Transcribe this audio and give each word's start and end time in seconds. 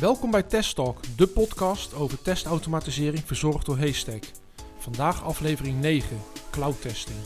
Welkom 0.00 0.30
bij 0.30 0.42
Test 0.42 0.74
Talk, 0.74 0.98
de 1.16 1.26
podcast 1.26 1.94
over 1.94 2.22
testautomatisering 2.22 3.22
verzorgd 3.26 3.66
door 3.66 3.78
Haystack. 3.78 4.22
Vandaag 4.78 5.24
aflevering 5.24 5.80
9, 5.80 6.16
cloud 6.50 6.80
testing. 6.80 7.18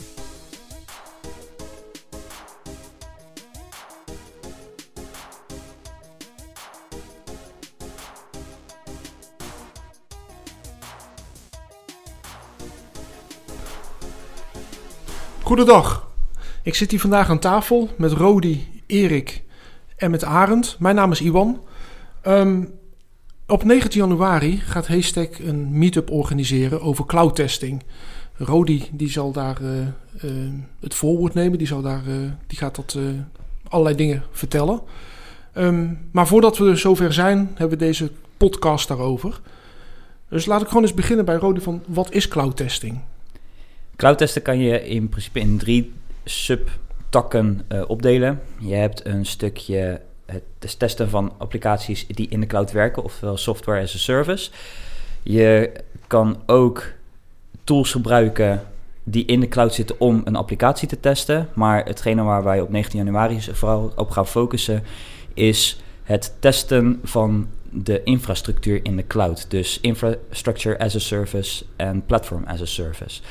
Goedendag. 15.43 16.07
Ik 16.63 16.75
zit 16.75 16.91
hier 16.91 16.99
vandaag 16.99 17.29
aan 17.29 17.39
tafel 17.39 17.89
met 17.97 18.11
Rodi, 18.11 18.81
Erik 18.87 19.43
en 19.97 20.11
met 20.11 20.23
Arend. 20.23 20.75
Mijn 20.79 20.95
naam 20.95 21.11
is 21.11 21.21
Iwan. 21.21 21.63
Ehm, 22.25 22.63
op 23.47 23.63
19 23.63 23.99
januari 23.99 24.57
gaat 24.57 24.87
Haystack 24.87 25.37
een 25.37 25.77
meetup 25.77 26.11
organiseren 26.11 26.81
over 26.81 27.05
cloud 27.05 27.35
testing. 27.35 27.83
Rodi 28.37 28.89
die 28.91 29.09
zal 29.09 29.31
daar 29.31 29.61
eh, 29.61 29.79
eh, 29.81 30.53
het 30.79 30.93
voorwoord 30.93 31.33
nemen. 31.33 31.57
Die, 31.57 31.67
zal 31.67 31.81
daar, 31.81 32.07
eh, 32.07 32.15
die 32.47 32.57
gaat 32.57 32.75
dat 32.75 32.97
allerlei 33.67 33.95
dingen 33.95 34.23
vertellen. 34.31 34.81
Ehm, 35.53 35.87
maar 36.11 36.27
voordat 36.27 36.57
we 36.57 36.75
zover 36.75 37.13
zijn, 37.13 37.37
hebben 37.37 37.77
we 37.79 37.85
deze 37.85 38.11
podcast 38.37 38.87
daarover. 38.87 39.41
Dus 40.29 40.45
laat 40.45 40.61
ik 40.61 40.67
gewoon 40.67 40.83
eens 40.83 40.93
beginnen 40.93 41.25
bij 41.25 41.35
Rodi 41.35 41.61
van 41.61 41.83
wat 41.87 42.13
is 42.13 42.27
cloud 42.27 42.57
testing? 42.57 42.99
Cloud 43.95 44.17
testen 44.17 44.41
kan 44.41 44.59
je 44.59 44.87
in 44.87 45.09
principe 45.09 45.39
in 45.39 45.57
drie 45.57 45.93
subtakken 46.23 47.65
opdelen. 47.87 48.41
Je 48.59 48.73
hebt 48.73 49.05
een 49.05 49.25
stukje 49.25 50.01
het 50.25 50.79
testen 50.79 51.09
van 51.09 51.33
applicaties 51.37 52.07
die 52.07 52.27
in 52.29 52.39
de 52.39 52.45
cloud 52.45 52.71
werken, 52.71 53.03
ofwel 53.03 53.37
software 53.37 53.81
as 53.81 53.95
a 53.95 53.97
service. 53.97 54.51
Je 55.23 55.71
kan 56.07 56.41
ook 56.45 56.91
tools 57.63 57.91
gebruiken 57.91 58.61
die 59.03 59.25
in 59.25 59.39
de 59.39 59.47
cloud 59.47 59.73
zitten 59.73 59.99
om 59.99 60.21
een 60.23 60.35
applicatie 60.35 60.87
te 60.87 60.99
testen. 60.99 61.49
Maar 61.53 61.85
hetgene 61.85 62.23
waar 62.23 62.43
wij 62.43 62.61
op 62.61 62.69
19 62.69 62.99
januari 62.99 63.41
vooral 63.41 63.91
op 63.95 64.09
gaan 64.09 64.27
focussen, 64.27 64.83
is 65.33 65.79
het 66.03 66.33
testen 66.39 66.99
van 67.03 67.47
de 67.71 68.03
infrastructuur 68.03 68.79
in 68.83 68.95
de 68.95 69.07
cloud. 69.07 69.51
Dus 69.51 69.79
infrastructure 69.79 70.79
as 70.79 70.95
a 70.95 70.99
service 70.99 71.65
en 71.75 72.05
platform 72.05 72.43
as 72.43 72.61
a 72.61 72.65
service. 72.65 73.21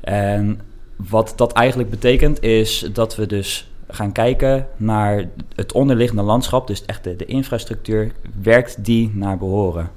En 0.00 0.60
wat 0.96 1.32
dat 1.36 1.52
eigenlijk 1.52 1.90
betekent 1.90 2.42
is 2.42 2.88
dat 2.92 3.16
we 3.16 3.26
dus 3.26 3.69
gaan 3.90 4.12
kijken 4.12 4.66
naar 4.76 5.28
het 5.54 5.72
onderliggende 5.72 6.22
landschap, 6.22 6.66
dus 6.66 6.84
echt 6.84 7.04
de, 7.04 7.16
de 7.16 7.24
infrastructuur, 7.24 8.12
werkt 8.42 8.84
die 8.84 9.10
naar 9.14 9.38
behoren? 9.38 9.90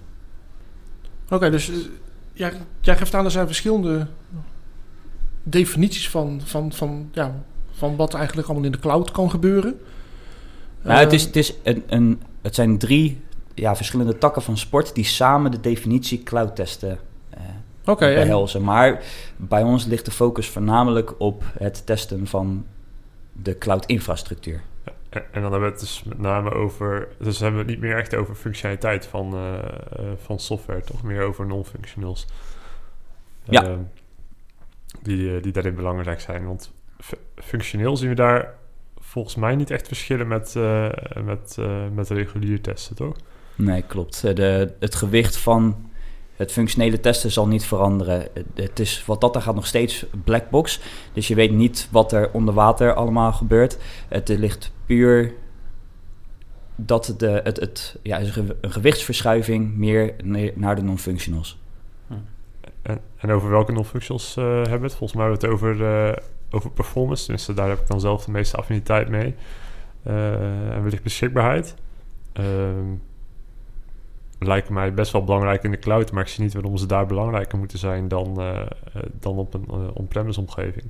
Oké, 1.30 1.50
dus 1.50 1.70
uh, 1.70 1.76
jij, 2.34 2.54
jij 2.82 2.98
geeft 2.98 3.14
aan, 3.14 3.26
er 3.26 3.32
zijn 3.32 3.46
verschillende 3.46 4.08
definities 5.44 6.10
van, 6.10 6.42
van, 6.44 6.72
van, 6.72 7.10
ja, 7.12 7.36
van 7.72 7.96
wat 7.96 8.14
eigenlijk 8.14 8.48
allemaal 8.48 8.66
in 8.66 8.72
de 8.72 8.80
cloud 8.80 9.12
kan 9.12 9.30
gebeuren. 9.30 9.80
Nou, 10.82 11.00
het, 11.00 11.14
is, 11.14 11.24
het, 11.24 11.36
is 11.36 11.54
een, 11.64 11.84
een, 11.88 12.22
het 12.42 12.56
zijn 12.56 12.78
drie 12.78 13.22
ja, 13.54 13.76
verschillende 13.76 14.18
takken 14.18 14.42
van 14.42 14.58
sport 14.58 14.96
die 14.96 15.06
samen 15.06 15.52
de 15.52 15.60
definitie 15.60 16.24
cloud 16.24 16.56
testen 16.56 17.00
uh, 17.34 17.40
okay, 17.86 18.16
behelzen. 18.16 18.60
En... 18.60 18.66
Maar 18.66 19.04
bij 19.38 19.64
ons 19.64 19.86
ligt 19.86 20.06
de 20.06 20.12
focus 20.12 20.50
voornamelijk 20.50 21.14
op 21.18 21.44
het 21.58 21.86
testen 21.86 22.28
van 22.28 22.66
de 23.34 23.58
cloud-infrastructuur. 23.58 24.62
en 25.10 25.42
dan 25.42 25.42
hebben 25.42 25.60
we 25.60 25.66
het 25.66 25.80
dus 25.80 26.04
met 26.04 26.20
name 26.20 26.52
over... 26.52 27.08
Dus 27.20 27.40
hebben 27.40 27.60
we 27.60 27.66
het 27.66 27.76
niet 27.76 27.90
meer 27.90 27.98
echt 27.98 28.16
over 28.16 28.36
functionaliteit 28.36 29.06
van, 29.06 29.36
uh, 29.36 29.60
van 30.16 30.40
software, 30.40 30.82
toch 30.82 31.04
meer 31.04 31.22
over 31.22 31.46
non-functionals. 31.46 32.28
Ja. 33.44 33.68
Uh, 33.68 33.76
die, 35.02 35.40
die 35.40 35.52
daarin 35.52 35.76
belangrijk 35.76 36.20
zijn. 36.20 36.46
Want 36.46 36.72
functioneel 37.36 37.98
zien 37.98 38.10
we 38.10 38.16
daar 38.16 38.54
volgens 38.98 39.36
mij 39.36 39.56
niet 39.56 39.72
echt 39.72 39.88
verschillen 39.88 40.28
met, 40.28 40.56
met, 41.24 41.58
met 41.94 42.10
regulier 42.10 42.62
testen, 42.62 42.96
toch? 42.96 43.16
Nee, 43.56 43.82
klopt. 43.82 44.22
De, 44.22 44.74
het 44.80 44.96
gewicht 44.96 45.38
van 45.38 45.92
het 46.44 46.52
functionele 46.52 47.00
testen 47.00 47.32
zal 47.32 47.48
niet 47.48 47.66
veranderen. 47.66 48.28
Het 48.54 48.80
is 48.80 49.06
wat 49.06 49.22
dat 49.22 49.36
er 49.36 49.42
gaat 49.42 49.56
nog 49.56 49.68
steeds 49.68 50.06
black 50.24 50.50
box. 50.50 50.80
Dus 51.14 51.28
je 51.28 51.36
weet 51.36 51.52
niet 51.52 51.88
wat 51.92 52.12
er 52.12 52.30
onder 52.32 52.54
water 52.54 52.94
allemaal 52.94 53.34
gebeurt. 53.34 53.78
Het 54.08 54.28
ligt 54.28 54.72
puur 54.86 55.34
dat 56.76 57.16
de, 57.18 57.42
het, 57.44 57.60
het, 57.60 58.00
ja, 58.02 58.20
een 58.62 58.72
gewichtsverschuiving 58.72 59.76
meer 59.76 60.14
naar 60.56 60.76
de 60.76 60.82
non-functionals. 60.82 61.62
En, 62.82 63.00
en, 63.18 63.32
over 63.32 63.50
welke 63.50 63.72
non-functionals 63.72 64.36
uh, 64.38 64.46
hebben 64.46 64.80
we 64.80 64.86
het? 64.86 64.96
Volgens 64.96 65.14
mij 65.14 65.30
hebben 65.30 65.42
we 65.42 65.48
het 65.48 65.56
over, 65.56 65.82
uh, 65.82 66.14
over 66.50 66.72
performance. 66.72 67.24
Tenminste, 67.24 67.54
daar 67.54 67.70
heb 67.70 67.80
ik 67.80 67.88
dan 67.88 68.00
zelf 68.00 68.26
de 68.26 68.32
meeste 68.32 68.58
affiniteit 68.58 69.10
mee. 69.10 69.36
Uh, 70.08 70.76
en 70.76 70.84
wellicht 70.84 71.04
beschikbaarheid. 71.04 71.76
Ehm, 72.34 72.86
lijken 74.48 74.74
mij 74.74 74.94
best 74.94 75.12
wel 75.12 75.24
belangrijk 75.24 75.64
in 75.64 75.72
de 75.72 75.80
cloud, 75.80 76.12
maar 76.12 76.24
ik 76.24 76.30
zie 76.30 76.44
niet 76.44 76.54
waarom 76.54 76.78
ze 76.78 76.86
daar 76.86 77.06
belangrijker 77.06 77.58
moeten 77.58 77.78
zijn 77.78 78.08
dan, 78.08 78.36
uh, 78.38 78.60
dan 79.20 79.38
op 79.38 79.54
een 79.54 79.66
uh, 79.72 79.78
on-premise 79.94 80.40
omgeving. 80.40 80.86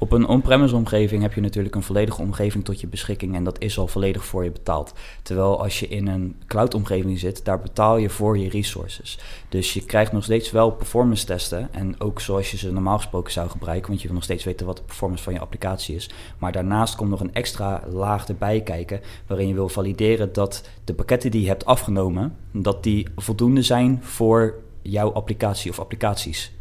Op 0.00 0.12
een 0.12 0.26
on-premise 0.26 0.76
omgeving 0.76 1.22
heb 1.22 1.34
je 1.34 1.40
natuurlijk 1.40 1.74
een 1.74 1.82
volledige 1.82 2.20
omgeving 2.20 2.64
tot 2.64 2.80
je 2.80 2.86
beschikking 2.86 3.34
en 3.34 3.44
dat 3.44 3.60
is 3.60 3.78
al 3.78 3.86
volledig 3.86 4.24
voor 4.24 4.44
je 4.44 4.50
betaald. 4.50 4.92
Terwijl 5.22 5.62
als 5.62 5.80
je 5.80 5.88
in 5.88 6.06
een 6.06 6.36
cloud 6.46 6.74
omgeving 6.74 7.18
zit, 7.18 7.44
daar 7.44 7.60
betaal 7.60 7.96
je 7.96 8.10
voor 8.10 8.38
je 8.38 8.48
resources. 8.48 9.18
Dus 9.48 9.74
je 9.74 9.84
krijgt 9.84 10.12
nog 10.12 10.24
steeds 10.24 10.50
wel 10.50 10.70
performance 10.70 11.26
testen 11.26 11.68
en 11.72 12.00
ook 12.00 12.20
zoals 12.20 12.50
je 12.50 12.56
ze 12.56 12.72
normaal 12.72 12.96
gesproken 12.96 13.32
zou 13.32 13.48
gebruiken, 13.48 13.88
want 13.88 14.00
je 14.00 14.06
wil 14.06 14.16
nog 14.16 14.24
steeds 14.24 14.44
weten 14.44 14.66
wat 14.66 14.76
de 14.76 14.82
performance 14.82 15.24
van 15.24 15.32
je 15.32 15.40
applicatie 15.40 15.94
is. 15.94 16.10
Maar 16.38 16.52
daarnaast 16.52 16.96
komt 16.96 17.10
nog 17.10 17.20
een 17.20 17.34
extra 17.34 17.82
laag 17.92 18.28
erbij 18.28 18.60
kijken 18.60 19.00
waarin 19.26 19.48
je 19.48 19.54
wil 19.54 19.68
valideren 19.68 20.32
dat 20.32 20.68
de 20.84 20.94
pakketten 20.94 21.30
die 21.30 21.40
je 21.40 21.48
hebt 21.48 21.64
afgenomen, 21.64 22.36
dat 22.52 22.79
die 22.82 23.08
voldoende 23.16 23.62
zijn 23.62 23.98
voor 24.02 24.54
jouw 24.82 25.12
applicatie 25.12 25.70
of 25.70 25.80
applicaties. 25.80 26.52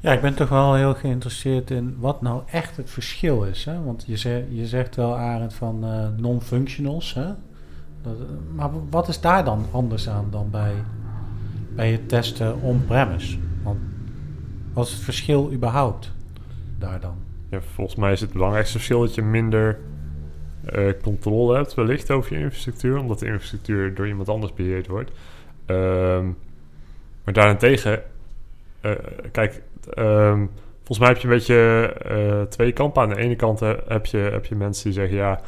Ja, 0.00 0.12
ik 0.12 0.20
ben 0.20 0.34
toch 0.34 0.48
wel 0.48 0.74
heel 0.74 0.94
geïnteresseerd 0.94 1.70
in 1.70 1.96
wat 1.98 2.22
nou 2.22 2.42
echt 2.46 2.76
het 2.76 2.90
verschil 2.90 3.44
is. 3.44 3.64
Hè? 3.64 3.82
Want 3.82 4.04
je, 4.06 4.16
zegt, 4.16 4.44
je 4.50 4.66
zegt 4.66 4.96
wel, 4.96 5.16
Arend, 5.16 5.54
van 5.54 5.84
uh, 5.84 6.06
non-functionals. 6.16 7.14
Hè? 7.14 7.26
Dat, 8.02 8.16
maar 8.54 8.70
wat 8.90 9.08
is 9.08 9.20
daar 9.20 9.44
dan 9.44 9.66
anders 9.70 10.08
aan 10.08 10.26
dan 10.30 10.50
bij, 10.50 10.74
bij 11.74 11.92
het 11.92 12.08
testen 12.08 12.60
on-premise? 12.60 13.38
Want 13.62 13.78
wat 14.72 14.86
is 14.86 14.92
het 14.92 15.02
verschil 15.02 15.52
überhaupt 15.52 16.12
daar 16.78 17.00
dan? 17.00 17.14
Ja, 17.50 17.60
volgens 17.60 17.96
mij 17.96 18.12
is 18.12 18.20
het 18.20 18.32
belangrijkste 18.32 18.76
verschil 18.76 19.00
dat 19.00 19.14
je 19.14 19.22
minder 19.22 19.78
uh, 20.72 20.92
controle 21.02 21.56
hebt 21.56 21.74
wellicht 21.74 22.10
over 22.10 22.32
je 22.32 22.42
infrastructuur. 22.42 22.98
Omdat 22.98 23.18
de 23.18 23.26
infrastructuur 23.26 23.94
door 23.94 24.08
iemand 24.08 24.28
anders 24.28 24.52
beheerd 24.52 24.86
wordt. 24.86 25.10
Uh, 25.66 25.76
maar 27.24 27.34
daarentegen, 27.34 28.02
uh, 28.82 28.92
kijk 29.32 29.62
um, 29.98 30.50
volgens 30.76 30.98
mij 30.98 31.08
heb 31.08 31.16
je 31.16 31.28
een 31.28 31.34
beetje 31.34 31.94
uh, 32.10 32.42
twee 32.42 32.72
kanten. 32.72 33.02
Aan 33.02 33.08
de 33.08 33.16
ene 33.16 33.36
kant 33.36 33.60
heb, 33.60 34.06
je, 34.06 34.18
heb 34.18 34.44
je 34.44 34.54
mensen 34.54 34.84
die 34.84 34.92
zeggen... 34.92 35.16
ja, 35.16 35.40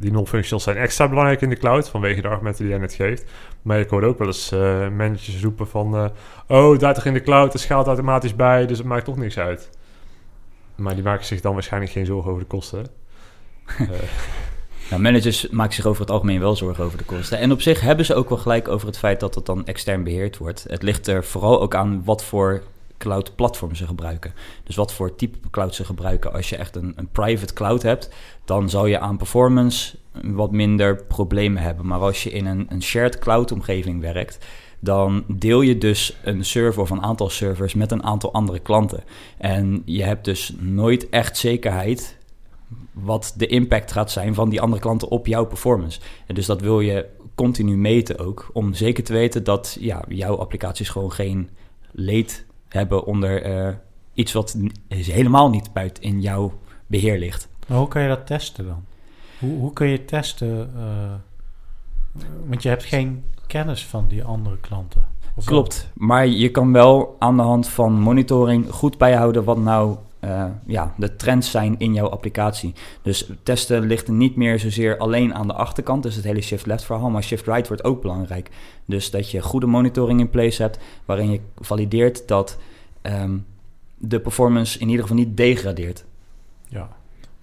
die 0.00 0.12
non-functionals 0.12 0.64
zijn 0.64 0.76
extra 0.76 1.08
belangrijk 1.08 1.40
in 1.40 1.48
de 1.48 1.56
cloud... 1.56 1.88
vanwege 1.88 2.20
de 2.20 2.28
argumenten 2.28 2.62
die 2.62 2.72
jij 2.72 2.80
net 2.80 2.94
geeft. 2.94 3.30
Maar 3.62 3.80
ik 3.80 3.88
hoor 3.88 4.02
ook 4.02 4.18
wel 4.18 4.26
eens 4.26 4.50
managers 4.96 5.42
roepen 5.42 5.68
van... 5.68 6.12
oh, 6.48 6.76
toch 6.76 7.04
in 7.04 7.12
de 7.12 7.22
cloud, 7.22 7.52
dat 7.52 7.60
schaalt 7.60 7.86
automatisch 7.86 8.36
bij... 8.36 8.66
dus 8.66 8.78
het 8.78 8.86
maakt 8.86 9.04
toch 9.04 9.16
niks 9.16 9.38
uit. 9.38 9.70
Maar 10.74 10.94
die 10.94 11.04
maken 11.04 11.24
zich 11.24 11.40
dan 11.40 11.54
waarschijnlijk 11.54 11.92
geen 11.92 12.06
zorgen 12.06 12.30
over 12.30 12.42
de 12.42 12.48
kosten. 12.48 12.86
Nou, 14.90 15.02
managers 15.02 15.48
maken 15.48 15.74
zich 15.74 15.86
over 15.86 16.00
het 16.00 16.10
algemeen 16.10 16.40
wel 16.40 16.56
zorgen 16.56 16.84
over 16.84 16.98
de 16.98 17.04
kosten. 17.04 17.38
En 17.38 17.52
op 17.52 17.60
zich 17.60 17.80
hebben 17.80 18.04
ze 18.04 18.14
ook 18.14 18.28
wel 18.28 18.38
gelijk 18.38 18.68
over 18.68 18.86
het 18.86 18.98
feit 18.98 19.20
dat 19.20 19.34
het 19.34 19.46
dan 19.46 19.66
extern 19.66 20.04
beheerd 20.04 20.36
wordt. 20.36 20.64
Het 20.68 20.82
ligt 20.82 21.06
er 21.06 21.24
vooral 21.24 21.60
ook 21.60 21.74
aan 21.74 22.04
wat 22.04 22.24
voor 22.24 22.62
cloud 22.98 23.34
platform 23.34 23.74
ze 23.74 23.86
gebruiken. 23.86 24.34
Dus 24.64 24.76
wat 24.76 24.92
voor 24.92 25.14
type 25.14 25.38
cloud 25.50 25.74
ze 25.74 25.84
gebruiken. 25.84 26.32
Als 26.32 26.48
je 26.48 26.56
echt 26.56 26.76
een, 26.76 26.92
een 26.96 27.08
private 27.08 27.52
cloud 27.52 27.82
hebt, 27.82 28.10
dan 28.44 28.70
zal 28.70 28.86
je 28.86 28.98
aan 28.98 29.16
performance 29.16 29.96
wat 30.22 30.52
minder 30.52 31.04
problemen 31.04 31.62
hebben. 31.62 31.86
Maar 31.86 32.00
als 32.00 32.22
je 32.22 32.30
in 32.30 32.46
een, 32.46 32.66
een 32.68 32.82
shared 32.82 33.18
cloud 33.18 33.52
omgeving 33.52 34.00
werkt, 34.00 34.38
dan 34.80 35.24
deel 35.26 35.60
je 35.60 35.78
dus 35.78 36.16
een 36.22 36.44
server 36.44 36.82
of 36.82 36.90
een 36.90 37.02
aantal 37.02 37.28
servers 37.30 37.74
met 37.74 37.92
een 37.92 38.02
aantal 38.02 38.32
andere 38.32 38.58
klanten. 38.58 39.04
En 39.38 39.82
je 39.84 40.02
hebt 40.02 40.24
dus 40.24 40.54
nooit 40.58 41.08
echt 41.08 41.36
zekerheid 41.36 42.17
wat 43.02 43.34
de 43.36 43.46
impact 43.46 43.92
gaat 43.92 44.10
zijn 44.10 44.34
van 44.34 44.48
die 44.48 44.60
andere 44.60 44.80
klanten 44.80 45.08
op 45.08 45.26
jouw 45.26 45.46
performance. 45.46 46.00
En 46.26 46.34
dus 46.34 46.46
dat 46.46 46.60
wil 46.60 46.80
je 46.80 47.06
continu 47.34 47.76
meten 47.76 48.18
ook, 48.18 48.50
om 48.52 48.74
zeker 48.74 49.04
te 49.04 49.12
weten 49.12 49.44
dat 49.44 49.76
ja, 49.80 50.04
jouw 50.08 50.36
applicaties 50.36 50.88
gewoon 50.88 51.12
geen 51.12 51.50
leed 51.92 52.46
hebben 52.68 53.04
onder 53.04 53.46
uh, 53.46 53.74
iets 54.14 54.32
wat 54.32 54.56
helemaal 54.88 55.50
niet 55.50 55.72
buiten 55.72 56.02
in 56.02 56.20
jouw 56.20 56.52
beheer 56.86 57.18
ligt. 57.18 57.48
Maar 57.66 57.78
hoe 57.78 57.88
kan 57.88 58.02
je 58.02 58.08
dat 58.08 58.26
testen 58.26 58.66
dan? 58.66 58.84
Hoe, 59.38 59.58
hoe 59.58 59.72
kun 59.72 59.86
je 59.86 60.04
testen 60.04 60.70
uh, 60.76 62.22
Want 62.46 62.62
je 62.62 62.68
hebt 62.68 62.84
geen 62.84 63.24
kennis 63.46 63.86
van 63.86 64.08
die 64.08 64.24
andere 64.24 64.58
klanten. 64.60 65.06
Wel? 65.34 65.44
Klopt, 65.44 65.90
maar 65.94 66.26
je 66.26 66.50
kan 66.50 66.72
wel 66.72 67.16
aan 67.18 67.36
de 67.36 67.42
hand 67.42 67.68
van 67.68 67.92
monitoring 67.92 68.70
goed 68.70 68.98
bijhouden 68.98 69.44
wat 69.44 69.58
nou 69.58 69.96
eh, 70.20 70.44
ja, 70.66 70.94
de 70.96 71.16
trends 71.16 71.50
zijn 71.50 71.74
in 71.78 71.94
jouw 71.94 72.08
applicatie. 72.08 72.74
Dus 73.02 73.30
testen 73.42 73.86
ligt 73.86 74.08
niet 74.08 74.36
meer 74.36 74.58
zozeer 74.58 74.98
alleen 74.98 75.34
aan 75.34 75.46
de 75.46 75.52
achterkant, 75.52 76.02
dus 76.02 76.14
het 76.14 76.24
hele 76.24 76.40
shift-left 76.40 76.84
verhaal, 76.84 77.10
maar 77.10 77.22
shift-right 77.22 77.68
wordt 77.68 77.84
ook 77.84 78.02
belangrijk. 78.02 78.50
Dus 78.84 79.10
dat 79.10 79.30
je 79.30 79.42
goede 79.42 79.66
monitoring 79.66 80.20
in 80.20 80.30
place 80.30 80.62
hebt, 80.62 80.78
waarin 81.04 81.30
je 81.30 81.40
valideert 81.56 82.28
dat 82.28 82.58
ehm, 83.02 83.36
de 83.98 84.20
performance 84.20 84.78
in 84.78 84.88
ieder 84.88 85.02
geval 85.02 85.18
niet 85.18 85.36
degradeert. 85.36 86.04
Ja. 86.68 86.96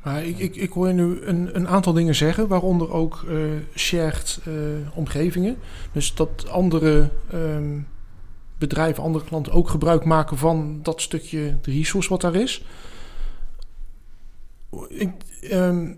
Maar 0.04 0.26
ik, 0.26 0.38
ik, 0.38 0.56
ik 0.56 0.72
hoor 0.72 0.88
je 0.88 0.94
nu 0.94 1.22
een, 1.22 1.50
een 1.56 1.68
aantal 1.68 1.94
dingen 1.94 2.16
zeggen, 2.16 2.48
waaronder 2.48 2.92
ook 2.92 3.26
eh, 3.30 3.36
shared 3.76 4.40
eh, 4.46 4.54
omgevingen. 4.94 5.58
Dus 5.92 6.16
dat 6.16 6.50
andere 6.50 7.10
ehm, 7.32 7.80
bedrijven, 8.58 9.04
andere 9.04 9.26
klanten 9.26 9.54
ook 9.54 9.70
gebruik 9.70 10.06
maken 10.06 10.38
van 10.38 10.80
dat 10.84 11.02
stukje 11.02 11.58
de 11.62 11.72
resource 11.72 12.10
wat 12.10 12.22
daar 12.22 12.36
is. 12.36 12.66
Ik, 14.88 15.12
ehm, 15.42 15.94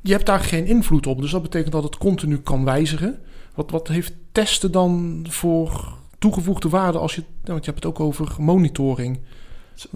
je 0.00 0.12
hebt 0.12 0.26
daar 0.26 0.40
geen 0.40 0.66
invloed 0.66 1.06
op, 1.06 1.20
dus 1.20 1.30
dat 1.30 1.42
betekent 1.42 1.72
dat 1.72 1.82
het 1.82 1.96
continu 1.98 2.38
kan 2.38 2.64
wijzigen. 2.64 3.20
Wat, 3.54 3.70
wat 3.70 3.88
heeft 3.88 4.12
testen 4.32 4.72
dan 4.72 5.24
voor 5.28 5.94
toegevoegde 6.18 6.68
waarde 6.68 6.98
als 6.98 7.14
je, 7.14 7.20
nou, 7.20 7.32
want 7.52 7.64
je 7.64 7.70
hebt 7.70 7.84
het 7.84 7.92
ook 7.92 8.00
over 8.00 8.34
monitoring. 8.38 9.20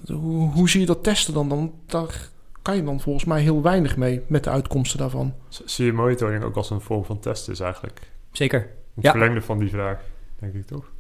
Hoe, 0.06 0.50
hoe 0.50 0.69
zie 0.69 0.81
je 0.81 0.87
dat 0.87 1.03
testen 1.05 1.35
dan? 1.35 1.49
dan? 1.49 1.73
Daar 1.87 2.29
kan 2.62 2.76
je 2.76 2.85
dan 2.85 3.00
volgens 3.00 3.25
mij 3.25 3.43
heel 3.43 3.62
weinig 3.62 3.96
mee 3.96 4.20
met 4.26 4.44
de 4.44 4.50
uitkomsten 4.50 4.99
daarvan. 4.99 5.35
Zie 5.64 5.85
je 5.85 5.93
monitoring 5.93 6.44
ook 6.44 6.56
als 6.56 6.70
een 6.70 6.81
vorm 6.81 7.05
van 7.05 7.20
test 7.20 7.49
is 7.49 7.61
eigenlijk? 7.61 8.00
Zeker. 8.32 8.61
Het 8.94 9.05
Ja. 9.05 9.11
verlengde 9.11 9.43
van 9.43 9.58
die 9.58 9.69
vraag, 9.70 10.00
denk 10.38 10.55
ik 10.55 10.67
toch? 10.67 10.91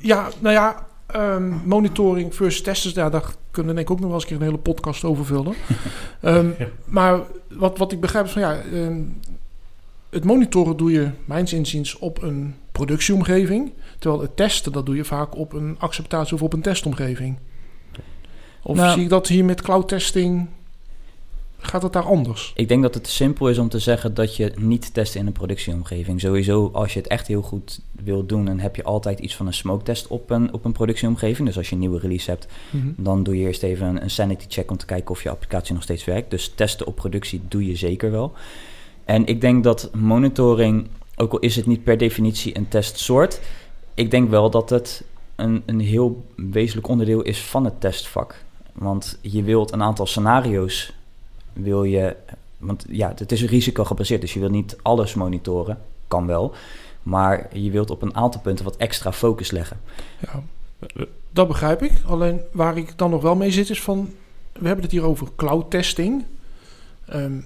Ja, 0.00 0.28
nou 0.38 0.54
ja, 0.54 0.86
ehm, 1.06 1.48
monitoring 1.64 2.34
versus 2.34 2.62
testen, 2.62 2.92
ja, 2.94 3.10
daar 3.10 3.34
kunnen 3.50 3.74
we 3.74 3.76
denk 3.76 3.88
ik 3.88 3.90
ook 3.94 4.00
nog 4.00 4.06
wel 4.10 4.14
eens 4.14 4.22
een 4.22 4.28
keer 4.28 4.38
een 4.38 4.52
hele 4.52 4.62
podcast 4.62 5.04
over 5.04 5.24
vullen. 5.26 5.54
Ehm, 6.20 6.48
Ja. 6.58 6.66
Maar 6.84 7.20
wat, 7.48 7.78
wat 7.78 7.92
ik 7.92 8.00
begrijp 8.00 8.24
is 8.24 8.32
van 8.32 8.42
ja, 8.42 8.60
ehm, 8.72 9.00
het 10.10 10.24
monitoren 10.24 10.76
doe 10.76 10.90
je 10.92 11.10
mijns 11.24 11.52
inziens 11.52 11.98
op 11.98 12.22
een 12.22 12.54
productieomgeving, 12.72 13.72
terwijl 13.98 14.22
het 14.22 14.36
testen 14.36 14.72
dat 14.72 14.86
doe 14.86 14.96
je 14.96 15.04
vaak 15.04 15.36
op 15.36 15.52
een 15.52 15.76
acceptatie 15.78 16.34
of 16.34 16.42
op 16.42 16.52
een 16.52 16.60
testomgeving. 16.60 17.36
Of 18.62 18.76
Nou- 18.76 18.92
zie 18.92 19.02
ik 19.02 19.08
dat 19.08 19.26
hier 19.26 19.44
met 19.44 19.62
cloud 19.62 19.88
testing, 19.88 20.46
gaat 21.58 21.82
het 21.82 21.92
daar 21.92 22.04
anders? 22.04 22.52
Ik 22.54 22.68
denk 22.68 22.82
dat 22.82 22.94
het 22.94 23.08
simpel 23.08 23.48
is 23.48 23.58
om 23.58 23.68
te 23.68 23.78
zeggen 23.78 24.14
dat 24.14 24.36
je 24.36 24.52
niet 24.56 24.94
test 24.94 25.14
in 25.14 25.26
een 25.26 25.32
productieomgeving. 25.32 26.20
Sowieso, 26.20 26.70
als 26.72 26.92
je 26.92 26.98
het 26.98 27.08
echt 27.08 27.26
heel 27.26 27.42
goed 27.42 27.80
wil 27.92 28.26
doen, 28.26 28.44
dan 28.44 28.58
heb 28.58 28.76
je 28.76 28.82
altijd 28.82 29.18
iets 29.18 29.36
van 29.36 29.46
een 29.46 29.54
smoke 29.54 29.84
test 29.84 30.06
op 30.06 30.30
een, 30.30 30.52
op 30.52 30.64
een 30.64 30.72
productieomgeving. 30.72 31.46
Dus 31.46 31.56
als 31.56 31.68
je 31.68 31.74
een 31.74 31.80
nieuwe 31.80 31.98
release 31.98 32.30
hebt, 32.30 32.46
dan 32.96 33.22
doe 33.22 33.38
je 33.38 33.46
eerst 33.46 33.62
even 33.62 33.86
een, 33.86 34.02
een 34.02 34.10
sanity 34.10 34.44
check 34.48 34.70
om 34.70 34.76
te 34.76 34.86
kijken 34.86 35.10
of 35.10 35.22
je 35.22 35.30
applicatie 35.30 35.74
nog 35.74 35.82
steeds 35.82 36.04
werkt. 36.04 36.30
Dus 36.30 36.52
testen 36.54 36.86
op 36.86 36.96
productie 36.96 37.40
doe 37.48 37.66
je 37.66 37.76
zeker 37.76 38.10
wel. 38.10 38.32
En 39.04 39.26
ik 39.26 39.40
denk 39.40 39.64
dat 39.64 39.90
monitoring, 39.94 40.88
ook 41.16 41.32
al 41.32 41.38
is 41.38 41.56
het 41.56 41.66
niet 41.66 41.84
per 41.84 41.98
definitie 41.98 42.56
een 42.56 42.68
testsoort, 42.68 43.40
ik 43.94 44.10
denk 44.10 44.30
wel 44.30 44.50
dat 44.50 44.70
het 44.70 45.04
een, 45.36 45.62
een 45.66 45.80
heel 45.80 46.24
wezenlijk 46.36 46.88
onderdeel 46.88 47.22
is 47.22 47.40
van 47.40 47.64
het 47.64 47.80
testvak. 47.80 48.44
Want 48.72 49.18
je 49.20 49.42
wilt 49.42 49.72
een 49.72 49.82
aantal 49.82 50.06
scenario's, 50.06 50.92
wil 51.58 51.84
je, 51.84 52.16
want 52.58 52.84
ja, 52.88 53.12
het 53.16 53.32
is 53.32 53.42
een 53.42 53.48
risico 53.48 53.84
gebaseerd, 53.84 54.20
dus 54.20 54.32
je 54.34 54.40
wil 54.40 54.50
niet 54.50 54.76
alles 54.82 55.14
monitoren, 55.14 55.78
kan 56.08 56.26
wel. 56.26 56.54
Maar 57.02 57.48
je 57.58 57.70
wilt 57.70 57.90
op 57.90 58.02
een 58.02 58.14
aantal 58.16 58.40
punten 58.40 58.64
wat 58.64 58.76
extra 58.76 59.12
focus 59.12 59.50
leggen. 59.50 59.80
Ja, 60.18 60.42
dat 61.30 61.48
begrijp 61.48 61.82
ik. 61.82 61.92
Alleen 62.06 62.40
waar 62.52 62.76
ik 62.76 62.98
dan 62.98 63.10
nog 63.10 63.22
wel 63.22 63.36
mee 63.36 63.50
zit 63.50 63.70
is 63.70 63.82
van... 63.82 64.10
We 64.52 64.66
hebben 64.66 64.84
het 64.84 64.92
hier 64.92 65.02
over 65.04 65.28
cloud 65.36 65.70
testing. 65.70 66.24
Ehm, 67.06 67.40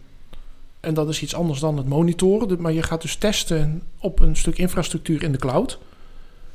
en 0.80 0.94
dat 0.94 1.08
is 1.08 1.22
iets 1.22 1.34
anders 1.34 1.60
dan 1.60 1.76
het 1.76 1.86
monitoren. 1.88 2.60
Maar 2.60 2.72
je 2.72 2.82
gaat 2.82 3.02
dus 3.02 3.16
testen 3.16 3.82
op 3.98 4.20
een 4.20 4.36
stuk 4.36 4.58
infrastructuur 4.58 5.22
in 5.22 5.32
de 5.32 5.38
cloud. 5.38 5.78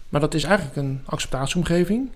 Maar 0.10 0.22
dat 0.22 0.34
is 0.34 0.44
eigenlijk 0.44 0.76
een 0.76 1.02
acceptatieomgeving. 1.06 2.10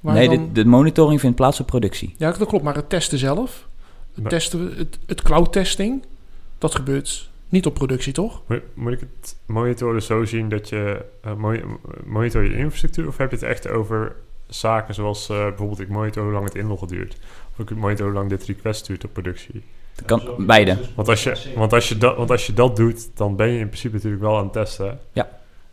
Nee, 0.00 0.28
dan- 0.28 0.36
de, 0.46 0.52
de 0.52 0.64
monitoring 0.68 1.20
vindt 1.20 1.36
plaats 1.36 1.60
op 1.60 1.66
productie. 1.66 2.14
Ja, 2.16 2.32
dat 2.32 2.48
klopt. 2.48 2.64
Maar 2.64 2.74
het 2.74 2.88
testen 2.88 3.18
zelf... 3.18 3.66
Het, 4.14 4.22
Maar- 4.22 4.30
testen, 4.32 4.72
het, 4.76 4.98
het 5.06 5.22
cloud 5.22 5.52
testing... 5.52 6.04
Dat 6.58 6.74
gebeurt 6.74 7.30
niet 7.48 7.66
op 7.66 7.74
productie, 7.74 8.12
toch? 8.12 8.42
Moet, 8.46 8.60
moet 8.74 8.92
ik 8.92 9.00
het 9.00 9.36
monitoren 9.46 10.02
zo 10.02 10.24
zien 10.24 10.48
dat 10.48 10.68
je 10.68 11.04
eh, 11.22 11.34
mo- 11.34 11.78
monitor 12.04 12.42
je 12.44 12.56
infrastructuur 12.56 13.06
of 13.08 13.16
heb 13.16 13.30
je 13.30 13.36
het 13.36 13.44
echt 13.44 13.68
over 13.68 14.16
zaken 14.48 14.94
zoals 14.94 15.28
eh, 15.28 15.46
bijvoorbeeld 15.46 15.80
ik 15.80 15.88
monitor 15.88 16.22
hoe 16.24 16.32
lang 16.32 16.44
het 16.44 16.54
inloggen 16.54 16.88
duurt 16.88 17.16
of 17.52 17.58
ik 17.70 17.76
monitor 17.76 18.04
hoe 18.06 18.14
lang 18.14 18.28
dit 18.28 18.44
request 18.44 18.86
duurt 18.86 19.04
op 19.04 19.12
productie. 19.12 19.62
Dat 19.94 20.04
kan 20.04 20.34
beide. 20.46 20.78
Want 20.94 21.08
als 21.08 21.22
je, 21.24 21.52
want 21.56 21.72
als 21.72 21.88
je, 21.88 21.98
dat, 21.98 22.16
want 22.16 22.30
als 22.30 22.46
je 22.46 22.52
dat 22.54 22.76
doet, 22.76 23.10
dan 23.14 23.36
ben 23.36 23.48
je 23.48 23.58
in 23.58 23.66
principe 23.66 23.94
natuurlijk 23.94 24.22
wel 24.22 24.36
aan 24.36 24.44
het 24.44 24.52
testen. 24.52 24.98
Ja. 25.12 25.28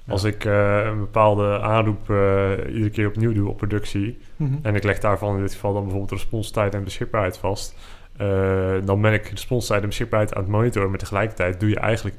Als 0.08 0.24
ik 0.24 0.46
eh, 0.46 0.82
een 0.86 1.00
bepaalde 1.00 1.60
aanroep 1.60 2.10
eh, 2.10 2.52
iedere 2.68 2.90
keer 2.90 3.08
opnieuw 3.08 3.34
doe 3.34 3.50
op 3.50 3.58
productie 3.58 4.18
Mhm. 4.36 4.54
en 4.62 4.76
ik 4.76 4.84
leg 4.84 5.00
daarvan 5.00 5.36
in 5.36 5.42
dit 5.42 5.54
geval 5.54 5.74
dan 5.74 5.82
bijvoorbeeld 5.82 6.12
responstijd 6.12 6.74
en 6.74 6.84
beschikbaarheid 6.84 7.38
vast, 7.38 7.76
eh, 8.20 8.86
dan 8.86 9.02
ben 9.02 9.14
ik 9.14 9.28
responstijd 9.28 9.82
en 9.82 9.88
beschikbaarheid 9.88 10.34
aan 10.36 10.42
het 10.42 10.52
monitoren, 10.52 10.90
maar 10.90 11.00
tegelijkertijd 11.00 11.60
doe 11.60 11.70
je 11.70 11.80
eigenlijk, 11.80 12.16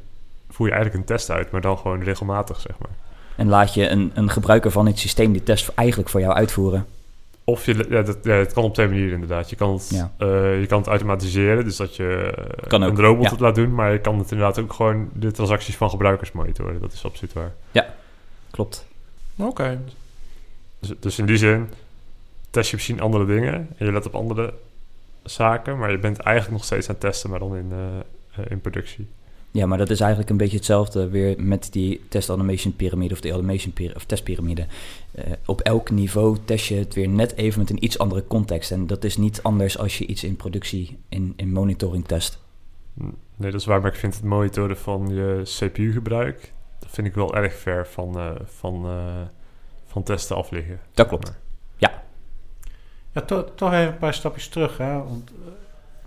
voer 0.51 0.67
je 0.67 0.73
eigenlijk 0.73 1.03
een 1.03 1.17
test 1.17 1.31
uit, 1.31 1.51
maar 1.51 1.61
dan 1.61 1.79
gewoon 1.79 2.03
regelmatig, 2.03 2.61
zeg 2.61 2.79
maar. 2.79 2.91
En 3.37 3.49
laat 3.49 3.75
je 3.75 3.89
een, 3.89 4.11
een 4.15 4.31
gebruiker 4.31 4.71
van 4.71 4.87
het 4.87 4.99
systeem 4.99 5.33
die 5.33 5.43
test 5.43 5.69
eigenlijk 5.75 6.09
voor 6.09 6.21
jou 6.21 6.35
uitvoeren. 6.35 6.87
Of 7.45 7.67
je, 7.67 7.87
ja, 7.89 8.03
dat, 8.03 8.19
ja, 8.23 8.33
het 8.33 8.53
kan 8.53 8.65
op 8.65 8.75
twee 8.75 8.89
manieren 8.89 9.13
inderdaad. 9.13 9.51
Je 9.51 9.57
kan 9.57 9.73
het, 9.73 9.89
Ja. 9.91 10.13
eh, 10.17 10.61
je 10.61 10.67
kan 10.67 10.79
het 10.79 10.87
automatiseren, 10.89 11.65
dus 11.65 11.77
dat 11.77 11.97
je 11.97 12.33
eh, 12.37 12.69
Kan 12.69 12.85
ook, 12.85 12.91
een 12.99 13.05
robot 13.05 13.25
ja. 13.25 13.31
het 13.31 13.41
laat 13.41 13.55
doen, 13.55 13.75
maar 13.75 13.93
je 13.93 14.01
kan 14.01 14.19
het 14.19 14.31
inderdaad 14.31 14.59
ook 14.59 14.73
gewoon 14.73 15.09
de 15.13 15.31
transacties 15.31 15.77
van 15.77 15.91
gebruikers 15.91 16.33
monitoren. 16.33 16.81
Dat 16.81 16.93
is 16.93 17.05
absoluut 17.05 17.33
waar. 17.33 17.53
Klopt. 18.51 18.87
Oké. 19.37 19.81
Dus, 20.79 20.93
dus 21.01 21.19
in 21.19 21.27
die 21.27 21.37
zin 21.37 21.69
test 22.51 22.71
je 22.71 22.77
misschien 22.77 23.01
andere 23.01 23.27
dingen 23.27 23.55
en 23.55 23.87
je 23.87 23.93
let 23.93 24.07
op 24.07 24.15
andere 24.15 24.55
zaken, 25.23 25.79
maar 25.79 25.91
je 25.91 25.99
bent 25.99 26.19
eigenlijk 26.19 26.57
nog 26.57 26.67
steeds 26.67 26.89
aan 26.89 26.95
het 26.95 27.05
testen, 27.05 27.31
maar 27.31 27.39
dan 27.39 27.57
in, 27.57 27.73
eh, 27.73 27.99
eh, 28.45 28.51
in 28.51 28.61
productie. 28.61 29.07
Ja, 29.51 29.67
maar 29.67 29.79
dat 29.79 29.91
is 29.91 30.01
eigenlijk 30.01 30.31
een 30.31 30.37
beetje 30.37 30.57
hetzelfde 30.57 31.09
weer 31.09 31.43
met 31.43 31.69
die 31.73 32.01
test 32.09 32.29
automation 32.29 32.77
piramide 32.77 33.15
of 33.15 33.21
de 33.21 33.31
automation 33.31 33.75
of 33.95 34.05
testpiramide. 34.05 34.67
Eh, 35.13 35.33
op 35.47 35.61
elk 35.61 35.91
niveau 35.91 36.37
test 36.45 36.67
je 36.67 36.75
het 36.75 36.95
weer 36.95 37.09
net 37.09 37.37
even 37.37 37.59
met 37.61 37.71
een 37.71 37.85
iets 37.85 37.99
andere 37.99 38.27
context. 38.27 38.71
En 38.71 38.87
dat 38.87 39.05
is 39.05 39.17
niet 39.17 39.43
anders 39.43 39.79
als 39.79 39.99
je 39.99 40.07
iets 40.07 40.25
in 40.25 40.37
productie, 40.37 40.99
in, 41.09 41.33
in 41.37 41.53
monitoring 41.53 42.07
test. 42.07 42.39
Nee, 43.37 43.51
dat 43.51 43.61
is 43.61 43.67
waar, 43.67 43.81
maar 43.81 43.93
ik 43.93 43.99
vind 43.99 44.15
het 44.15 44.25
monitoren 44.25 44.77
van 44.77 45.09
je 45.15 45.41
CPU-gebruik, 45.45 46.53
dat 46.79 46.91
vind 46.91 47.07
ik 47.07 47.15
wel 47.15 47.35
erg 47.37 47.55
ver 47.55 47.87
van, 47.87 48.37
van, 48.45 48.87
van 49.87 50.03
testen 50.03 50.37
af 50.37 50.51
liggen. 50.51 50.81
Dat 50.95 51.09
klopt. 51.09 51.33
Ja, 53.13 53.21
to- 53.21 53.55
toch 53.55 53.73
even 53.73 53.87
een 53.87 53.99
paar 53.99 54.15
stapjes 54.15 54.49
terug. 54.49 54.79
Hè? 54.79 54.93
Want, 54.99 55.31
eh, 55.31 55.53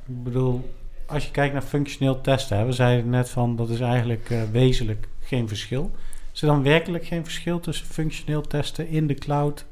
ik 0.05 0.23
bedoel, 0.23 0.69
als 1.05 1.25
je 1.25 1.31
kijkt 1.31 1.53
naar 1.53 1.61
functioneel 1.61 2.21
testen, 2.21 2.57
hè, 2.57 2.65
we 2.65 2.71
zeiden 2.71 3.09
net 3.09 3.29
van 3.29 3.55
dat 3.55 3.69
is 3.69 3.79
eigenlijk 3.79 4.29
eh, 4.29 4.41
wezenlijk 4.51 5.07
geen 5.19 5.47
verschil. 5.47 5.91
Is 6.33 6.41
er 6.41 6.47
dan 6.47 6.63
werkelijk 6.63 7.05
geen 7.05 7.23
verschil 7.23 7.59
tussen 7.59 7.85
functioneel 7.85 8.41
testen 8.41 8.87
in 8.87 9.07
de 9.07 9.13
cloud 9.13 9.65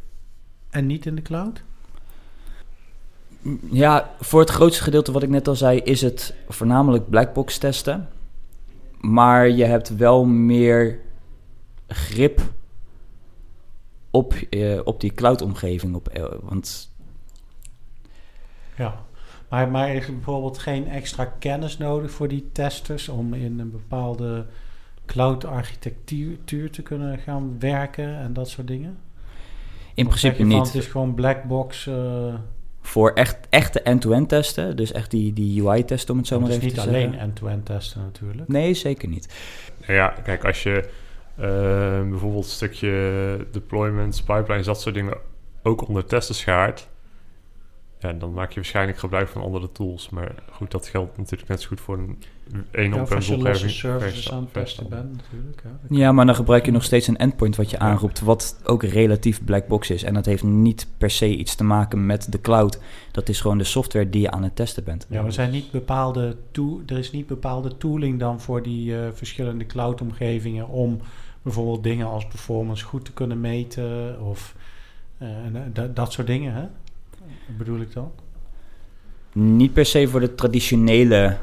en 0.69 0.85
niet 0.85 1.05
in 1.05 1.15
de 1.15 1.21
cloud? 1.21 1.63
Ja, 3.71 4.09
voor 4.19 4.39
het 4.39 4.49
grootste 4.49 4.83
gedeelte 4.83 5.11
wat 5.11 5.23
ik 5.23 5.29
net 5.29 5.47
al 5.47 5.55
zei, 5.55 5.79
is 5.79 6.01
het 6.01 6.33
voornamelijk 6.49 7.09
blackbox 7.09 7.57
testen. 7.57 8.09
Maar 8.99 9.49
je 9.49 9.63
hebt 9.63 9.95
wel 9.95 10.25
meer 10.25 10.99
grip 11.87 12.41
op, 14.09 14.33
eh, 14.33 14.79
op 14.83 15.01
die 15.01 15.13
cloud-omgeving. 15.13 16.01
Eh, 16.07 16.25
want 16.41 16.90
Ja. 18.81 19.05
Maar, 19.49 19.69
maar 19.69 19.95
is 19.95 20.07
er 20.07 20.13
bijvoorbeeld 20.13 20.57
geen 20.57 20.87
extra 20.89 21.25
kennis 21.25 21.77
nodig 21.77 22.11
voor 22.11 22.27
die 22.27 22.49
testers 22.51 23.09
om 23.09 23.33
in 23.33 23.59
een 23.59 23.71
bepaalde 23.71 24.45
cloud-architectuur 25.05 26.69
te 26.69 26.81
kunnen 26.81 27.17
gaan 27.19 27.55
werken 27.59 28.17
en 28.17 28.33
dat 28.33 28.49
soort 28.49 28.67
dingen? 28.67 28.97
in 29.93 30.03
Of 30.05 30.09
principe 30.09 30.37
je 30.37 30.49
van, 30.49 30.57
niet. 30.57 30.65
Het 30.65 30.75
is 30.75 30.87
gewoon 30.87 31.13
blackbox. 31.13 31.87
eh 31.87 32.33
Voor 32.81 33.11
echt, 33.11 33.37
echte 33.49 33.81
end-to-end 33.81 34.29
testen, 34.29 34.75
dus 34.75 34.91
echt 34.91 35.11
die, 35.11 35.33
die 35.33 35.67
UI-testen 35.67 36.13
om 36.13 36.19
het 36.19 36.27
zo 36.27 36.33
het 36.33 36.43
maar 36.43 36.51
is 36.51 36.57
even 36.57 36.67
niet 36.67 36.77
te 36.83 36.87
alleen 36.89 37.01
zeggen. 37.01 37.19
end-to-end 37.19 37.65
testen 37.65 38.01
natuurlijk. 38.01 38.47
Nee, 38.47 38.73
zeker 38.73 39.07
niet. 39.07 39.33
Nou 39.79 39.93
ja, 39.93 40.07
kijk, 40.23 40.45
als 40.45 40.63
je 40.63 40.89
eh, 41.35 42.09
bijvoorbeeld 42.09 42.43
een 42.43 42.49
stukje 42.49 43.47
deployments, 43.51 44.21
pipelines, 44.21 44.65
dat 44.65 44.81
soort 44.81 44.95
dingen 44.95 45.17
ook 45.63 45.87
onder 45.87 46.05
testen 46.05 46.35
schaart, 46.35 46.89
ja, 48.01 48.13
dan 48.13 48.33
maak 48.33 48.49
je 48.49 48.55
waarschijnlijk 48.55 48.97
gebruik 48.97 49.27
van 49.27 49.41
andere 49.41 49.71
tools. 49.71 50.09
Maar 50.09 50.35
goed, 50.51 50.71
dat 50.71 50.87
geldt 50.87 51.17
natuurlijk 51.17 51.49
net 51.49 51.61
zo 51.61 51.67
goed 51.67 51.81
voor 51.81 51.97
een 51.97 52.17
één 52.71 52.93
Ja, 52.93 53.01
op 53.01 53.09
een 53.09 53.15
als 53.15 53.27
je 53.27 53.31
losse 53.37 53.43
doelgeving 53.43 53.71
services 53.71 54.31
aan 54.31 54.41
het 54.43 54.53
testen 54.53 54.89
bent 54.89 55.11
natuurlijk. 55.21 55.61
Ja. 55.89 55.97
Ja, 55.97 56.11
maar 56.11 56.25
dan 56.25 56.35
gebruik 56.35 56.65
je 56.65 56.71
nog 56.71 56.83
steeds 56.83 57.07
een 57.07 57.17
endpoint 57.17 57.55
wat 57.55 57.69
je 57.69 57.79
aanroept, 57.79 58.19
wat 58.19 58.59
ook 58.63 58.83
relatief 58.83 59.43
black 59.43 59.67
box 59.67 59.89
is. 59.89 60.03
En 60.03 60.13
dat 60.13 60.25
heeft 60.25 60.43
niet 60.43 60.87
per 60.97 61.09
se 61.09 61.35
iets 61.37 61.55
te 61.55 61.63
maken 61.63 62.05
met 62.05 62.31
de 62.31 62.41
cloud. 62.41 62.79
Dat 63.11 63.29
is 63.29 63.41
gewoon 63.41 63.57
de 63.57 63.63
software 63.63 64.09
die 64.09 64.21
je 64.21 64.31
aan 64.31 64.43
het 64.43 64.55
testen 64.55 64.83
bent. 64.83 65.05
Ja, 65.09 65.15
maar 65.17 65.25
er 65.25 65.31
zijn 65.33 65.51
niet 65.51 65.71
bepaalde 65.71 66.35
er 66.85 66.97
is 66.97 67.11
niet 67.11 67.27
bepaalde 67.27 67.77
tooling 67.77 68.19
dan 68.19 68.41
voor 68.41 68.63
die 68.63 68.95
eh, 68.97 69.07
verschillende 69.13 69.65
cloud-omgevingen 69.65 70.67
om 70.67 70.99
bijvoorbeeld 71.41 71.83
dingen 71.83 72.07
als 72.07 72.27
performance 72.27 72.85
goed 72.85 73.05
te 73.05 73.11
kunnen 73.13 73.39
meten 73.41 74.21
of 74.21 74.55
eh, 75.17 75.27
en, 75.27 75.55
eh, 75.55 75.61
dat- 75.73 75.95
dat 75.95 76.11
soort 76.11 76.27
dingen, 76.27 76.53
hè? 76.53 76.63
Wat 77.47 77.57
bedoel 77.57 77.79
ik 77.79 77.93
dan? 77.93 78.11
Niet 79.33 79.73
per 79.73 79.85
se 79.85 80.07
voor 80.07 80.19
de 80.19 80.35
traditionele 80.35 81.37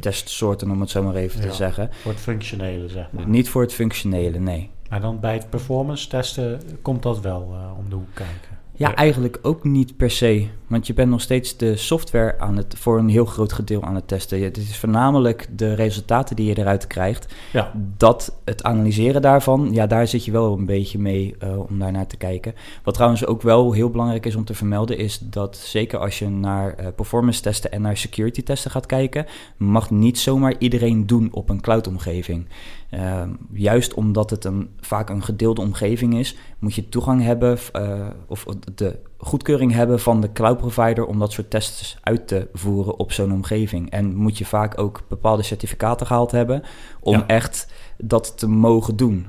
testsoorten, 0.00 0.70
om 0.70 0.80
het 0.80 0.90
zo 0.90 1.02
maar 1.02 1.14
even 1.14 1.40
Ja. 1.42 1.48
te 1.48 1.54
zeggen. 1.54 1.88
Voor 1.92 2.12
het 2.12 2.20
functionele, 2.20 2.88
zeg 2.88 3.12
maar. 3.12 3.28
Niet 3.28 3.48
voor 3.48 3.62
het 3.62 3.72
functionele, 3.72 4.38
nee. 4.38 4.70
Maar 4.88 5.00
dan 5.00 5.20
bij 5.20 5.34
het 5.34 5.50
performance 5.50 6.08
testen 6.08 6.60
komt 6.82 7.02
dat 7.02 7.20
wel 7.20 7.50
eh, 7.52 7.78
om 7.78 7.88
de 7.88 7.94
hoek 7.94 8.14
kijken. 8.14 8.58
Ja, 8.74 8.88
Ja. 8.88 8.94
eigenlijk 8.94 9.38
ook 9.42 9.64
niet 9.64 9.96
per 9.96 10.10
se. 10.10 10.46
Want 10.66 10.86
je 10.86 10.94
bent 10.94 11.10
nog 11.10 11.20
steeds 11.20 11.56
de 11.56 11.76
software 11.76 12.38
aan 12.38 12.56
het, 12.56 12.74
voor 12.78 12.98
een 12.98 13.08
heel 13.08 13.24
groot 13.24 13.52
gedeelte 13.52 13.86
aan 13.86 13.94
het 13.94 14.08
testen. 14.08 14.42
Het 14.42 14.56
is 14.56 14.76
voornamelijk 14.76 15.48
de 15.56 15.74
resultaten 15.74 16.36
die 16.36 16.46
je 16.46 16.58
eruit 16.58 16.86
krijgt. 16.86 17.34
Ja, 17.52 17.72
Dat 17.96 18.36
het 18.44 18.62
analyseren 18.62 19.22
daarvan, 19.22 19.68
ja, 19.72 19.86
daar 19.86 20.06
zit 20.06 20.24
je 20.24 20.30
wel 20.30 20.58
een 20.58 20.66
beetje 20.66 20.98
mee 20.98 21.34
eh, 21.38 21.58
om 21.70 21.78
daar 21.78 21.92
naar 21.92 22.06
te 22.06 22.16
kijken. 22.16 22.54
Wat 22.84 22.94
trouwens 22.94 23.26
ook 23.26 23.42
wel 23.42 23.72
heel 23.72 23.90
belangrijk 23.90 24.26
is 24.26 24.34
om 24.36 24.44
te 24.44 24.54
vermelden, 24.54 24.98
is 24.98 25.18
dat 25.18 25.56
zeker 25.56 25.98
als 25.98 26.18
je 26.18 26.28
naar 26.28 26.74
eh, 26.74 26.86
performance 26.96 27.42
testen 27.42 27.72
en 27.72 27.82
naar 27.82 27.96
security 27.96 28.42
testen 28.42 28.70
gaat 28.70 28.86
kijken, 28.86 29.26
mag 29.56 29.90
niet 29.90 30.18
zomaar 30.18 30.54
iedereen 30.58 31.06
doen 31.06 31.28
op 31.32 31.48
een 31.48 31.60
cloud-omgeving. 31.60 32.46
Ehm, 32.92 33.30
juist 33.52 33.94
omdat 33.94 34.30
het 34.30 34.44
een, 34.44 34.70
vaak 34.80 35.08
een 35.10 35.22
gedeelde 35.22 35.60
omgeving 35.60 36.14
is, 36.18 36.36
moet 36.58 36.74
je 36.74 36.88
toegang 36.88 37.22
hebben 37.22 37.58
eh, 37.72 38.06
of 38.26 38.44
de 38.74 38.98
goedkeuring 39.16 39.72
hebben 39.72 40.00
van 40.00 40.20
de 40.20 40.32
cloud 40.32 40.56
provider 40.58 41.06
om 41.06 41.18
dat 41.18 41.32
soort 41.32 41.50
tests 41.50 41.96
uit 42.02 42.28
te 42.28 42.48
voeren 42.52 42.98
op 42.98 43.12
zo'n 43.12 43.32
omgeving. 43.32 43.90
En 43.90 44.14
moet 44.16 44.38
je 44.38 44.44
vaak 44.44 44.78
ook 44.78 45.02
bepaalde 45.08 45.42
certificaten 45.42 46.06
gehaald 46.06 46.30
hebben 46.30 46.62
om 47.00 47.12
Ja. 47.18 47.26
echt 47.26 47.72
dat 47.98 48.38
te 48.38 48.48
mogen 48.48 48.96
doen. 48.96 49.26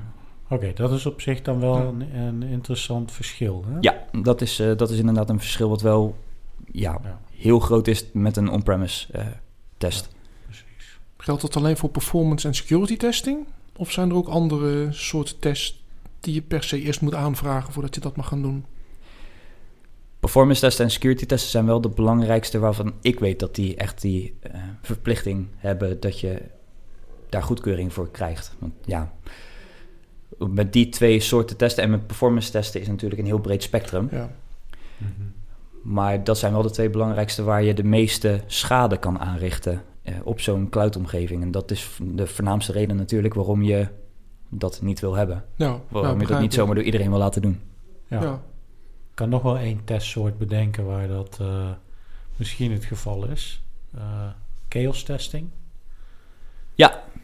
oké, 0.50 0.72
dat 0.74 0.92
is 0.92 1.06
op 1.06 1.20
zich 1.20 1.42
dan 1.42 1.60
wel 1.60 1.76
een, 1.76 2.16
een 2.16 2.42
interessant 2.42 3.12
verschil. 3.12 3.64
Hè? 3.68 3.76
Ja, 3.80 3.94
dat 4.22 4.40
is, 4.40 4.58
eh, 4.60 4.76
dat 4.76 4.90
is 4.90 4.98
inderdaad 4.98 5.30
een 5.30 5.38
verschil 5.40 5.68
wat 5.68 5.82
wel 5.82 6.16
ja, 6.72 6.98
Ja. 7.02 7.20
heel 7.30 7.58
groot 7.58 7.86
is 7.86 8.04
met 8.12 8.36
een 8.36 8.50
on-premise 8.50 9.12
eh, 9.12 9.26
test. 9.78 10.08
Geldt 11.24 11.42
dat 11.42 11.56
alleen 11.56 11.76
voor 11.76 11.88
performance 11.88 12.46
en 12.46 12.54
security 12.54 12.96
testing? 12.96 13.46
Of 13.76 13.92
zijn 13.92 14.10
er 14.10 14.16
ook 14.16 14.28
andere 14.28 14.92
soorten 14.92 15.38
tests 15.38 15.84
die 16.20 16.34
je 16.34 16.42
per 16.42 16.62
se 16.62 16.80
eerst 16.80 17.00
moet 17.00 17.14
aanvragen 17.14 17.72
voordat 17.72 17.94
je 17.94 18.00
dat 18.00 18.16
mag 18.16 18.28
gaan 18.28 18.42
doen? 18.42 18.64
Performance 20.20 20.60
testen 20.60 20.84
en 20.84 20.90
security 20.90 21.26
testen 21.26 21.50
zijn 21.50 21.66
wel 21.66 21.80
de 21.80 21.88
belangrijkste 21.88 22.58
waarvan 22.58 22.92
ik 23.00 23.20
weet 23.20 23.38
dat 23.38 23.54
die 23.54 23.76
echt 23.76 24.00
die 24.00 24.34
eh, 24.40 24.60
verplichting 24.82 25.46
hebben 25.56 26.00
dat 26.00 26.20
je 26.20 26.42
daar 27.28 27.42
goedkeuring 27.42 27.92
voor 27.92 28.10
krijgt. 28.10 28.54
Want 28.58 28.72
ja, 28.84 29.12
met 30.38 30.72
die 30.72 30.88
twee 30.88 31.20
soorten 31.20 31.56
testen 31.56 31.82
en 31.82 31.90
met 31.90 32.06
performance 32.06 32.50
testen 32.50 32.80
is 32.80 32.86
natuurlijk 32.86 33.20
een 33.20 33.26
heel 33.26 33.40
breed 33.40 33.62
spectrum. 33.62 34.08
Ja. 34.10 34.36
Mhm. 34.96 35.10
Maar 35.82 36.24
dat 36.24 36.38
zijn 36.38 36.52
wel 36.52 36.62
de 36.62 36.70
twee 36.70 36.90
belangrijkste 36.90 37.42
waar 37.42 37.62
je 37.62 37.74
de 37.74 37.84
meeste 37.84 38.40
schade 38.46 38.96
kan 38.96 39.18
aanrichten 39.18 39.82
op 40.22 40.40
zo'n 40.40 40.68
cloud-omgeving. 40.68 41.42
En 41.42 41.50
dat 41.50 41.70
is 41.70 41.90
de 42.02 42.26
voornaamste 42.26 42.72
reden 42.72 42.96
natuurlijk 42.96 43.34
waarom 43.34 43.62
je 43.62 43.88
dat 44.48 44.82
niet 44.82 45.00
wil 45.00 45.14
hebben. 45.14 45.44
Ja, 45.56 45.80
Waarom 45.88 46.14
ja, 46.20 46.20
je 46.20 46.32
dat 46.32 46.40
niet 46.40 46.54
zomaar 46.54 46.74
door 46.74 46.84
iedereen 46.84 47.10
wil 47.10 47.18
laten 47.18 47.42
doen. 47.42 47.60
Ja. 48.08 48.22
Ja. 48.22 48.32
Ik 49.10 49.14
kan 49.20 49.28
nog 49.28 49.42
wel 49.42 49.58
één 49.58 49.80
testsoort 49.84 50.38
bedenken 50.38 50.86
waar 50.86 51.08
dat 51.08 51.38
eh, 51.40 51.70
misschien 52.36 52.72
het 52.72 52.84
geval 52.84 53.26
is. 53.26 53.62
Eh, 53.94 54.28
chaos 54.68 55.02
testing. 55.02 55.48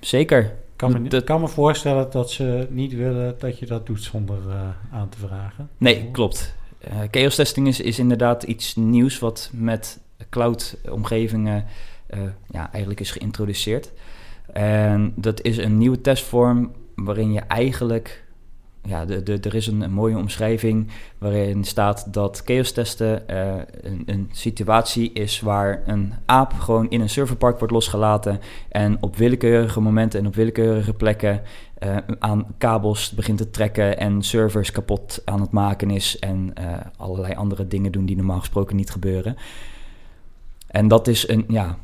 Zeker. 0.01 0.43
Ik 0.45 0.51
kan 0.77 0.93
me, 1.03 1.09
Dat- 1.09 1.21
ik 1.21 1.27
kan 1.27 1.41
me 1.41 1.49
voorstellen 1.49 2.11
dat 2.11 2.31
ze 2.31 2.67
niet 2.71 2.93
willen 2.93 3.35
dat 3.39 3.59
je 3.59 3.67
dat 3.67 3.87
doet 3.87 4.03
zonder 4.03 4.39
eh, 4.49 4.69
aan 4.93 5.09
te 5.09 5.19
vragen. 5.19 5.69
Nee, 5.79 6.11
klopt. 6.11 6.55
Eh 6.79 6.99
chaos 7.11 7.35
testing 7.35 7.67
is, 7.69 7.81
is 7.81 7.99
inderdaad 7.99 8.43
iets 8.43 8.77
nieuws 8.77 9.19
wat 9.19 9.51
met 9.53 10.01
cloud-omgevingen 10.31 11.57
eh, 11.65 11.71
ja, 12.51 12.73
eigenlijk 12.73 13.01
is 13.01 13.11
geïntroduceerd. 13.11 13.93
En 14.53 15.13
dat 15.17 15.43
is 15.43 15.57
een 15.57 15.79
nieuwe 15.79 16.01
testvorm 16.01 16.73
waarin 16.95 17.33
je 17.33 17.41
eigenlijk... 17.41 18.29
Ja, 18.83 19.05
de, 19.05 19.23
de, 19.23 19.39
er 19.41 19.55
is 19.55 19.67
een, 19.67 19.93
mooie 19.93 20.17
omschrijving 20.17 20.89
waarin 21.19 21.65
staat 21.65 22.13
dat 22.13 22.43
chaos 22.45 22.73
testen 22.73 23.29
eh, 23.29 23.55
een, 23.81 24.03
een 24.07 24.29
situatie 24.33 25.13
is 25.13 25.41
waar 25.41 25.83
een 25.87 26.13
aap 26.27 26.53
gewoon 26.53 26.91
in 26.91 27.01
een 27.01 27.09
serverpark 27.09 27.59
wordt 27.59 27.73
losgelaten 27.73 28.41
en 28.69 28.97
op 29.01 29.17
willekeurige 29.17 29.81
momenten 29.81 30.21
en 30.21 30.27
op 30.27 30.35
willekeurige 30.35 30.93
plekken 30.93 31.43
eh, 31.79 31.97
aan 32.19 32.47
kabels 32.59 33.11
begint 33.11 33.39
te 33.39 33.51
trekken 33.51 33.99
en 33.99 34.23
servers 34.23 34.73
kapot 34.73 35.23
aan 35.25 35.41
het 35.41 35.51
maken 35.51 35.91
is 35.91 36.19
en 36.19 36.51
eh, 36.55 36.65
allerlei 36.97 37.35
andere 37.35 37.67
dingen 37.67 37.93
doen 37.93 38.07
die 38.07 38.17
normaal 38.17 38.39
gesproken 38.39 38.77
niet 38.77 38.91
gebeuren. 38.91 39.37
En 40.67 40.89
dat 40.89 41.09
is 41.09 41.29
een, 41.29 41.45
ja, 41.49 41.79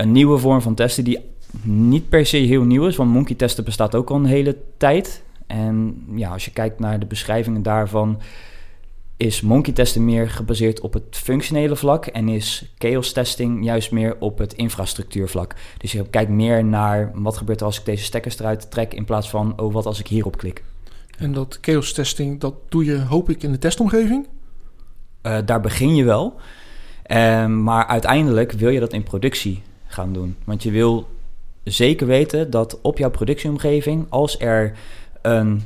een 0.00 0.12
nieuwe 0.12 0.38
vorm 0.38 0.60
van 0.60 0.74
testen 0.74 1.04
die 1.04 1.18
niet 1.62 2.08
per 2.08 2.26
se 2.26 2.36
heel 2.36 2.64
nieuw 2.64 2.86
is, 2.86 2.96
want 2.96 3.10
monkey 3.10 3.34
testen 3.34 3.64
bestaat 3.64 3.94
ook 3.94 4.10
al 4.10 4.16
een 4.16 4.24
hele 4.24 4.56
tijd. 4.76 5.22
En 5.46 6.04
ja, 6.14 6.30
als 6.30 6.44
je 6.44 6.50
kijkt 6.50 6.80
naar 6.80 7.00
de 7.00 7.06
beschrijvingen 7.06 7.62
daarvan, 7.62 8.20
is 9.16 9.40
monkey 9.40 9.72
testen 9.72 10.04
meer 10.04 10.30
gebaseerd 10.30 10.80
op 10.80 10.92
het 10.92 11.04
functionele 11.10 11.76
vlak 11.76 12.06
en 12.06 12.28
is 12.28 12.72
chaos 12.78 13.12
testing 13.12 13.64
juist 13.64 13.90
meer 13.90 14.16
op 14.18 14.38
het 14.38 14.52
infrastructuurvlak. 14.52 15.54
Dus 15.78 15.92
je 15.92 16.08
kijkt 16.10 16.30
meer 16.30 16.64
naar 16.64 17.10
wat 17.14 17.36
gebeurt 17.36 17.60
er 17.60 17.66
als 17.66 17.78
ik 17.78 17.84
deze 17.84 18.04
stekkers 18.04 18.38
eruit 18.38 18.70
trek 18.70 18.94
in 18.94 19.04
plaats 19.04 19.30
van 19.30 19.60
oh 19.60 19.72
wat 19.72 19.86
als 19.86 20.00
ik 20.00 20.06
hierop 20.06 20.36
klik. 20.36 20.64
En 21.18 21.32
dat 21.32 21.58
chaos 21.60 21.92
testing, 21.92 22.40
dat 22.40 22.54
doe 22.68 22.84
je 22.84 23.00
hoop 23.00 23.30
ik 23.30 23.42
in 23.42 23.52
de 23.52 23.58
testomgeving. 23.58 24.26
Eh, 25.22 25.38
daar 25.44 25.60
begin 25.60 25.94
je 25.94 26.04
wel. 26.04 26.34
Ehm, 27.02 27.62
maar 27.62 27.86
uiteindelijk 27.86 28.52
wil 28.52 28.70
je 28.70 28.80
dat 28.80 28.92
in 28.92 29.02
productie 29.02 29.62
gaan 29.92 30.12
doen. 30.12 30.36
Want 30.44 30.62
je 30.62 30.70
wil 30.70 31.08
zeker 31.64 32.06
weten 32.06 32.50
dat 32.50 32.80
op 32.80 32.98
jouw 32.98 33.10
productieomgeving, 33.10 34.06
als 34.08 34.40
er 34.40 34.78
een 35.22 35.62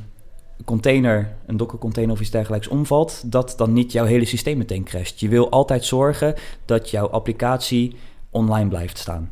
container, 0.65 1.35
een 1.45 1.57
Docker 1.57 1.79
container 1.79 2.13
of 2.13 2.21
iets 2.21 2.29
dergelijks 2.29 2.67
omvalt, 2.67 3.31
dat 3.31 3.53
dan 3.57 3.73
niet 3.73 3.91
jouw 3.91 4.05
hele 4.05 4.25
systeem 4.25 4.57
meteen 4.57 4.83
crasht. 4.83 5.19
Je 5.19 5.27
wil 5.27 5.49
altijd 5.49 5.85
zorgen 5.85 6.35
dat 6.65 6.89
jouw 6.89 7.07
applicatie 7.07 7.95
online 8.29 8.69
blijft 8.69 8.97
staan. 8.97 9.31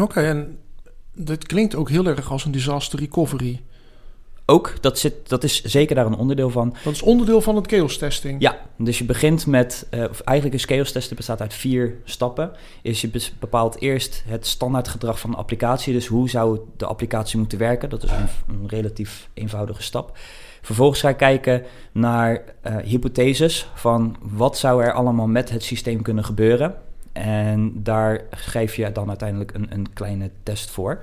Oké, 0.00 0.20
en 0.20 0.58
dat 1.14 1.46
klinkt 1.46 1.74
ook 1.74 1.88
heel 1.88 2.06
erg 2.06 2.30
als 2.30 2.44
een 2.44 2.52
disaster 2.52 2.98
recovery. 2.98 3.60
Ook, 4.52 4.74
dat, 4.80 4.98
zit, 4.98 5.28
dat 5.28 5.44
is 5.44 5.62
zeker 5.62 5.94
daar 5.94 6.06
een 6.06 6.14
onderdeel 6.14 6.50
van. 6.50 6.74
Dat 6.84 6.92
is 6.92 7.02
onderdeel 7.02 7.40
van 7.40 7.56
het 7.56 7.66
chaos 7.66 7.98
testing. 7.98 8.40
Ja, 8.40 8.58
dus 8.76 8.98
je 8.98 9.04
begint 9.04 9.46
met, 9.46 9.86
eh, 9.90 10.04
of 10.10 10.20
eigenlijk 10.20 10.58
is 10.58 10.64
chaos 10.64 10.92
testen 10.92 11.16
bestaat 11.16 11.40
uit 11.40 11.54
vier 11.54 11.94
stappen. 12.04 12.50
Is 12.82 13.00
je 13.00 13.10
bepaalt 13.38 13.80
eerst 13.80 14.22
het 14.26 14.46
standaardgedrag 14.46 15.20
van 15.20 15.30
de 15.30 15.36
applicatie. 15.36 15.92
Dus 15.92 16.06
hoe 16.06 16.30
zou 16.30 16.60
de 16.76 16.86
applicatie 16.86 17.38
moeten 17.38 17.58
werken? 17.58 17.90
Dat 17.90 18.02
is 18.02 18.10
een, 18.10 18.28
een 18.48 18.68
relatief 18.68 19.28
eenvoudige 19.34 19.82
stap. 19.82 20.18
Vervolgens 20.62 21.00
ga 21.00 21.08
je 21.08 21.14
kijken 21.14 21.62
naar 21.92 22.44
eh, 22.60 22.76
hypotheses 22.76 23.68
van 23.74 24.16
wat 24.20 24.58
zou 24.58 24.82
er 24.82 24.92
allemaal 24.92 25.26
met 25.26 25.50
het 25.50 25.62
systeem 25.62 26.02
kunnen 26.02 26.24
gebeuren. 26.24 26.74
En 27.12 27.72
daar 27.74 28.20
schrijf 28.30 28.76
je 28.76 28.92
dan 28.92 29.08
uiteindelijk 29.08 29.54
een, 29.54 29.66
een 29.70 29.92
kleine 29.92 30.30
test 30.42 30.70
voor. 30.70 31.02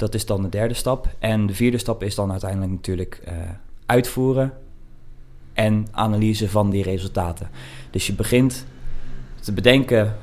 Dat 0.00 0.14
is 0.14 0.26
dan 0.26 0.42
de 0.42 0.48
derde 0.48 0.74
stap. 0.74 1.08
En 1.18 1.46
de 1.46 1.54
vierde 1.54 1.78
stap 1.78 2.02
is 2.02 2.14
dan 2.14 2.30
uiteindelijk 2.30 2.72
natuurlijk 2.72 3.20
eh, 3.24 3.34
uitvoeren 3.86 4.52
en 5.52 5.86
analyse 5.90 6.48
van 6.48 6.70
die 6.70 6.82
resultaten. 6.82 7.50
Dus 7.90 8.06
je 8.06 8.12
begint 8.12 8.66
te 9.40 9.52
bedenken 9.52 10.16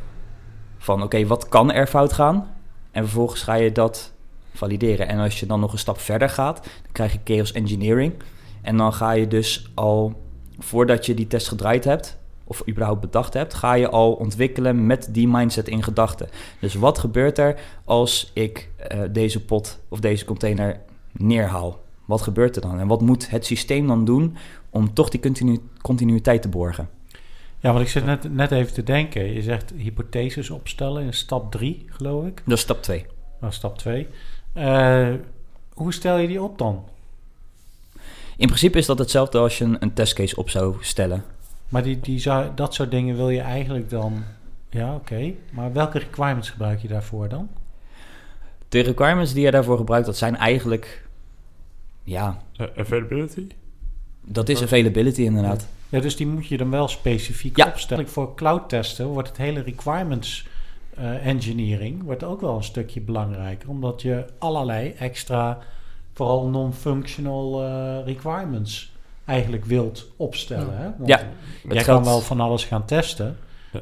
van 0.78 1.04
oké, 1.04 1.26
wat 1.26 1.50
kan 1.50 1.72
er 1.72 1.88
fout 1.88 2.14
gaan? 2.14 2.56
En 2.92 3.04
vervolgens 3.04 3.42
ga 3.42 3.54
je 3.54 3.72
dat 3.72 4.14
valideren. 4.54 5.08
En 5.08 5.20
als 5.20 5.40
je 5.40 5.46
dan 5.46 5.60
nog 5.60 5.72
een 5.72 5.80
stap 5.80 6.00
verder 6.00 6.30
gaat, 6.30 6.64
dan 6.64 6.92
krijg 6.92 7.12
je 7.12 7.20
chaos 7.24 7.52
engineering. 7.52 8.14
En 8.62 8.78
dan 8.78 8.94
ga 8.94 9.12
je 9.12 9.28
dus 9.28 9.72
al, 9.74 10.22
voordat 10.60 11.06
je 11.06 11.14
die 11.14 11.28
test 11.28 11.48
gedraaid 11.48 11.84
hebt, 11.84 12.18
of 12.48 12.68
überhaupt 12.68 13.02
bedacht 13.02 13.34
hebt, 13.34 13.54
ga 13.54 13.74
je 13.74 13.90
al 13.90 14.14
ontwikkelen 14.14 14.86
met 14.86 15.08
die 15.12 15.28
mindset 15.28 15.68
in 15.68 15.84
gedachten. 15.84 16.30
Dus 16.60 16.74
wat 16.74 16.98
gebeurt 16.98 17.38
er 17.38 17.60
als 17.86 18.32
ik 18.34 18.70
eh, 18.78 19.00
deze 19.12 19.46
pot 19.46 19.80
of 19.90 20.00
deze 20.00 20.26
container 20.26 20.80
neerhaal? 21.12 21.82
Wat 22.06 22.22
gebeurt 22.22 22.56
er 22.56 22.62
dan? 22.62 22.80
En 22.80 22.88
wat 22.88 23.02
moet 23.02 23.30
het 23.30 23.46
systeem 23.46 23.88
dan 23.88 24.06
doen 24.06 24.38
om 24.70 24.94
toch 24.94 25.10
die 25.10 25.20
continu- 25.20 25.62
continuïteit 25.82 26.42
te 26.42 26.50
borgen? 26.50 26.90
Ja, 26.92 27.20
Ja, 27.60 27.72
want 27.72 27.86
ik 27.86 27.92
zit 27.92 28.06
net, 28.06 28.34
net 28.34 28.52
even 28.52 28.74
te 28.74 28.84
denken. 28.84 29.34
Je 29.34 29.42
zegt 29.42 29.74
hypotheses 29.78 30.50
opstellen 30.50 31.04
in 31.04 31.14
stap 31.14 31.52
3, 31.52 31.86
geloof 31.90 32.26
ik. 32.26 32.42
Dat 32.46 32.58
is 32.58 32.64
stap 32.64 32.82
2. 32.82 33.06
Nou, 33.42 33.54
stap 33.54 33.78
2. 33.78 34.08
Uh, 34.58 35.14
hoe 35.74 35.94
stel 35.94 36.18
je 36.18 36.28
die 36.28 36.42
op 36.42 36.58
dan? 36.58 36.84
In 38.38 38.48
principe 38.48 38.78
is 38.78 38.86
dat 38.86 39.00
hetzelfde 39.00 39.38
als 39.38 39.58
je 39.58 39.64
een, 39.64 39.78
een 39.80 39.94
testcase 39.94 40.36
op 40.36 40.50
zou 40.50 40.76
stellen. 40.80 41.24
Maar 41.70 41.84
die, 41.84 42.00
die 42.00 42.20
zou, 42.20 42.48
dat 42.56 42.74
soort 42.74 42.92
dingen 42.92 43.16
wil 43.16 43.30
je 43.30 43.42
eigenlijk 43.42 43.90
dan... 43.90 44.24
Ja, 44.70 44.96
oké. 44.96 45.34
Maar 45.52 45.74
welke 45.74 46.00
requirements 46.00 46.50
gebruik 46.50 46.82
je 46.82 46.88
daarvoor 46.88 47.30
dan? 47.30 47.50
De 48.70 48.80
requirements 48.80 49.34
die 49.34 49.44
je 49.44 49.52
daarvoor 49.52 49.78
gebruikt, 49.78 50.06
dat 50.06 50.18
zijn 50.18 50.36
eigenlijk... 50.36 51.08
Ja... 52.04 52.42
Uh, 52.62 52.68
availability? 52.78 53.48
Dat 54.22 54.50
is 54.50 54.62
availability 54.62 55.22
inderdaad. 55.22 55.68
Ja, 55.90 56.00
dus 56.00 56.16
die 56.16 56.28
moet 56.28 56.48
je 56.48 56.58
dan 56.58 56.70
wel 56.70 56.88
specifiek 56.88 57.58
ja. 57.58 57.68
opstellen. 57.68 58.08
Voor 58.08 58.36
cloud 58.36 58.70
testen 58.70 59.08
wordt 59.08 59.28
het 59.28 59.38
hele 59.38 59.62
requirements 59.62 60.48
uh, 61.00 61.26
engineering 61.26 62.04
wordt 62.04 62.24
ook 62.24 62.42
wel 62.42 62.56
een 62.56 62.64
stukje 62.64 63.02
belangrijker. 63.02 63.70
Omdat 63.70 64.02
je 64.02 64.26
allerlei 64.38 64.94
extra, 65.00 65.60
vooral 66.14 66.48
non-functional 66.48 67.64
uh, 67.64 68.06
requirements 68.06 68.92
eigenlijk 69.28 69.66
wilt 69.66 70.12
opstellen. 70.18 70.74
Ja, 70.74 70.78
hè? 70.78 70.90
Want 70.98 71.10
ja 71.10 71.22
jij 71.70 71.84
kan 71.84 72.04
wel 72.04 72.20
van 72.20 72.40
alles 72.40 72.66
gaan 72.66 72.86
testen. 72.86 73.38
Uh, 73.74 73.80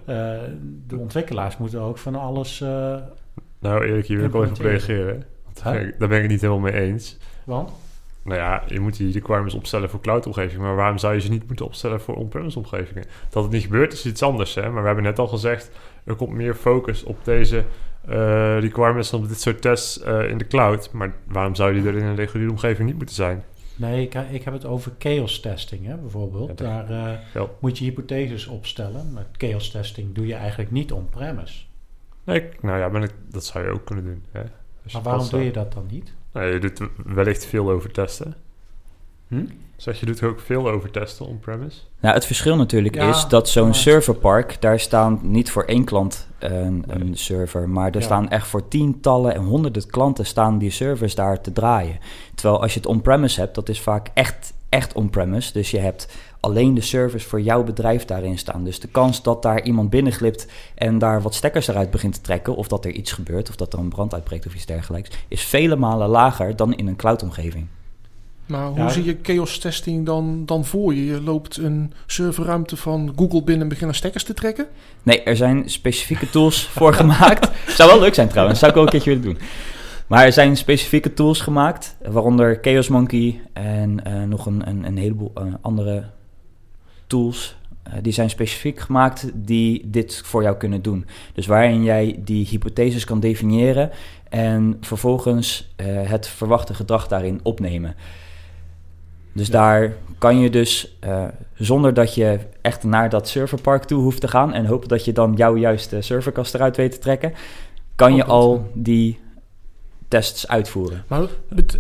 de 0.88 0.98
ontwikkelaars 0.98 1.58
moeten 1.58 1.80
ook 1.80 1.98
van 1.98 2.16
alles. 2.16 2.60
nou, 3.60 3.86
Erik, 3.86 4.06
hier 4.06 4.18
wil 4.18 4.26
ik 4.26 4.32
wel 4.32 4.44
even 4.44 4.56
op 4.56 4.62
reageren. 4.62 5.24
Huh? 5.64 5.64
Daar 5.98 6.08
ben 6.08 6.16
ik 6.16 6.22
het 6.22 6.32
niet 6.32 6.42
helemaal 6.42 6.72
mee 6.72 6.82
eens. 6.82 7.18
Want? 7.44 7.72
Nou 8.26 8.40
ja, 8.40 8.64
je 8.68 8.80
moet 8.80 8.98
die 8.98 9.12
requirements 9.12 9.56
opstellen 9.56 9.90
voor 9.90 10.02
cloud-omgevingen. 10.02 10.66
Maar 10.66 10.76
waarom 10.76 10.98
zou 10.98 11.14
je 11.14 11.20
ze 11.20 11.30
niet 11.30 11.48
moeten 11.48 11.66
opstellen 11.66 12.02
voor 12.02 12.16
on-premise 12.16 12.58
omgevingen? 12.58 13.06
Dat 13.30 13.44
het 13.44 13.52
niet 13.52 13.64
gebeurt 13.64 13.94
is 13.94 14.06
iets 14.06 14.24
anders. 14.24 14.56
Hè? 14.56 14.70
Maar 14.70 14.82
we 14.82 14.88
hebben 14.88 15.04
net 15.04 15.20
al 15.20 15.28
gezegd, 15.28 15.72
er 16.04 16.16
komt 16.16 16.34
meer 16.34 16.56
focus 16.56 17.04
op 17.04 17.18
deze 17.24 17.64
uh, 18.10 18.60
requirements 18.60 19.10
van 19.10 19.28
dit 19.28 19.42
soort 19.42 19.62
tests 19.62 20.04
uh, 20.04 20.30
in 20.30 20.38
de 20.38 20.48
cloud. 20.48 20.92
Maar 20.92 21.14
waarom 21.28 21.56
zou 21.56 21.74
die 21.74 21.88
er 21.88 21.98
in 21.98 22.04
een 22.04 22.16
reguliere 22.16 22.52
omgeving 22.52 22.88
niet 22.88 22.98
moeten 22.98 23.16
zijn? 23.16 23.44
Nee, 23.76 24.02
ik, 24.02 24.14
ik 24.14 24.44
heb 24.44 24.54
het 24.54 24.66
over 24.66 24.92
chaos 24.98 25.40
testing 25.40 25.86
hè, 25.86 25.98
bijvoorbeeld. 25.98 26.60
Ja, 26.60 26.84
Daar 26.84 26.92
uh, 26.92 27.20
ja. 27.34 27.50
moet 27.60 27.78
je 27.78 27.84
hypotheses 27.84 28.48
opstellen. 28.48 29.14
Met 29.14 29.28
chaos 29.32 29.72
testing 29.72 30.16
doe 30.16 30.28
je 30.28 30.34
eigenlijk 30.34 30.72
niet 30.72 30.92
on-premise. 30.92 31.64
Nee, 32.24 32.50
nou 32.62 32.80
ja, 32.80 33.02
ik, 33.02 33.12
dat 33.30 33.46
zou 33.46 33.66
je 33.66 33.72
ook 33.72 33.86
kunnen 33.86 34.06
doen. 34.06 34.24
Hè? 34.32 34.42
maar 34.94 35.02
waarom 35.02 35.30
doe 35.30 35.44
je 35.44 35.52
dat 35.52 35.74
dan 35.74 35.86
niet? 35.92 36.14
Nou, 36.32 36.46
je 36.46 36.60
doet 36.60 36.82
wellicht 37.06 37.46
veel 37.46 37.72
over 37.72 37.92
testen. 37.92 38.36
Hm? 39.28 39.46
Zeg 39.76 40.00
je 40.00 40.06
doet 40.06 40.24
ook 40.24 40.40
veel 40.40 40.70
over 40.70 40.92
testen 40.92 41.26
on-premise? 41.26 41.80
Nou, 42.00 42.16
het 42.16 42.26
verschil 42.26 42.56
natuurlijk 42.56 42.96
ja, 42.96 43.10
is 43.10 43.28
dat 43.28 43.50
zo'n 43.50 43.74
serverpark, 43.74 44.62
daar 44.62 44.80
staan 44.80 45.20
niet 45.22 45.52
voor 45.52 45.64
één 45.64 45.84
klant 45.84 46.28
een, 46.40 46.84
nee. 46.88 47.00
een 47.00 47.18
server, 47.18 47.70
maar 47.70 47.88
er 47.88 48.00
ja. 48.00 48.02
staan 48.02 48.30
echt 48.30 48.48
voor 48.48 48.68
tientallen 48.68 49.36
en 49.36 49.42
honderden 49.42 49.90
klanten 49.90 50.26
staan 50.26 50.58
die 50.58 50.72
servers 50.72 51.16
daar 51.16 51.42
te 51.42 51.52
draaien. 51.52 52.00
Terwijl 52.36 52.62
als 52.62 52.74
je 52.74 52.80
het 52.80 52.88
on-premise 52.88 53.40
hebt, 53.40 53.56
dat 53.56 53.70
is 53.70 53.82
vaak 53.82 54.10
echt, 54.14 54.54
echt 54.70 54.94
on-premise. 54.94 55.54
Dus 55.54 55.72
je 55.72 55.80
hebt 55.80 56.14
alleen 56.40 56.74
de 56.74 56.82
servers 56.82 57.24
voor 57.24 57.42
jouw 57.42 57.64
bedrijf 57.64 58.06
daarin 58.06 58.38
staan. 58.38 58.64
Dus 58.64 58.80
de 58.80 58.88
kans 58.88 59.24
dat 59.24 59.42
daar 59.42 59.64
iemand 59.64 59.90
binnenglipt 59.90 60.48
en 60.76 60.98
daar 60.98 61.22
wat 61.22 61.36
stekkers 61.36 61.68
eruit 61.68 61.92
begint 61.92 62.14
te 62.14 62.22
trekken, 62.22 62.56
of 62.56 62.68
dat 62.68 62.86
er 62.86 62.92
iets 62.92 63.12
gebeurt, 63.12 63.50
of 63.50 63.56
dat 63.56 63.74
er 63.74 63.80
een 63.80 63.90
brand 63.90 64.14
uitbreekt 64.14 64.46
of 64.46 64.56
iets 64.56 64.66
dergelijks, 64.66 65.10
is 65.28 65.44
vele 65.44 65.76
malen 65.76 66.10
lager 66.10 66.56
dan 66.56 66.76
in 66.76 66.88
een 66.88 66.96
cloud-omgeving. 66.96 67.68
Maar 68.46 68.68
hoe 68.68 68.78
ja, 68.78 68.90
zie 68.90 69.04
je 69.04 69.18
chaos 69.22 69.58
testing 69.58 70.06
dan, 70.06 70.46
dan 70.46 70.66
voor 70.66 70.94
je? 70.94 71.06
Je 71.06 71.22
loopt 71.22 71.58
een 71.58 71.94
serverruimte 72.06 72.78
van 72.78 73.14
Google 73.16 73.44
binnen 73.44 73.64
en 73.64 73.70
begint 73.70 73.96
stekkers 73.96 74.24
te 74.24 74.34
trekken? 74.34 74.68
Nee, 75.04 75.24
er 75.24 75.36
zijn 75.36 75.70
specifieke 75.70 76.30
tools 76.30 76.68
voor 76.78 76.94
gemaakt. 76.94 77.52
Zou 77.68 77.90
wel 77.90 78.00
leuk 78.00 78.14
zijn 78.14 78.28
trouwens, 78.28 78.60
zou 78.60 78.72
ik 78.72 78.78
ook 78.78 78.84
een 78.84 78.92
keertje 78.92 79.10
willen 79.10 79.26
doen. 79.26 79.38
Maar 80.08 80.26
er 80.26 80.34
zijn 80.34 80.58
specifieke 80.58 81.14
tools 81.14 81.42
gemaakt, 81.42 81.96
waaronder 82.08 82.58
Chaos 82.62 82.88
Monkey 82.88 83.42
en 83.54 84.00
uh, 84.08 84.24
nog 84.24 84.46
een, 84.46 84.68
een, 84.70 84.84
een 84.84 84.98
heleboel 84.98 85.32
uh, 85.38 85.54
andere 85.62 86.04
tools. 87.08 87.56
Uh, 87.88 87.94
die 88.02 88.14
zijn 88.14 88.30
specifiek 88.30 88.80
gemaakt 88.80 89.32
die 89.34 89.90
dit 89.90 90.22
voor 90.26 90.44
jou 90.44 90.58
kunnen 90.58 90.82
doen. 90.82 91.06
Dus 91.34 91.46
waarin 91.46 91.84
jij 91.84 92.20
die 92.24 92.48
hypotheses 92.48 93.04
kan 93.04 93.20
definiëren 93.20 93.92
en 94.30 94.78
vervolgens 94.82 95.74
het 95.84 96.28
verwachte 96.28 96.74
gedrag 96.74 97.08
daarin 97.08 97.40
opnemen. 97.44 97.96
Dus 99.36 99.48
ja. 99.48 99.54
daar 99.54 99.94
kan 100.18 100.40
je 100.40 100.50
dus, 100.50 100.98
uh, 101.06 101.24
zonder 101.54 101.94
dat 101.94 102.16
je 102.16 102.40
echt 102.62 102.84
naar 102.84 103.10
dat 103.10 103.28
serverpark 103.28 103.84
toe 103.84 104.02
hoeft 104.02 104.22
te 104.22 104.28
gaan 104.28 104.54
en 104.54 104.66
hopen 104.66 104.88
dat 104.88 105.06
je 105.06 105.14
dan 105.14 105.34
jouw 105.34 105.56
juiste 105.56 106.02
serverkast 106.02 106.54
eruit 106.54 106.76
weet 106.76 106.92
te 106.92 107.00
trekken, 107.00 107.34
kan 107.96 108.12
oh, 108.12 108.18
je 108.18 108.26
al 108.26 108.72
die 108.74 109.20
tests 110.08 110.48
uitvoeren. 110.48 111.04
Maar 111.08 111.28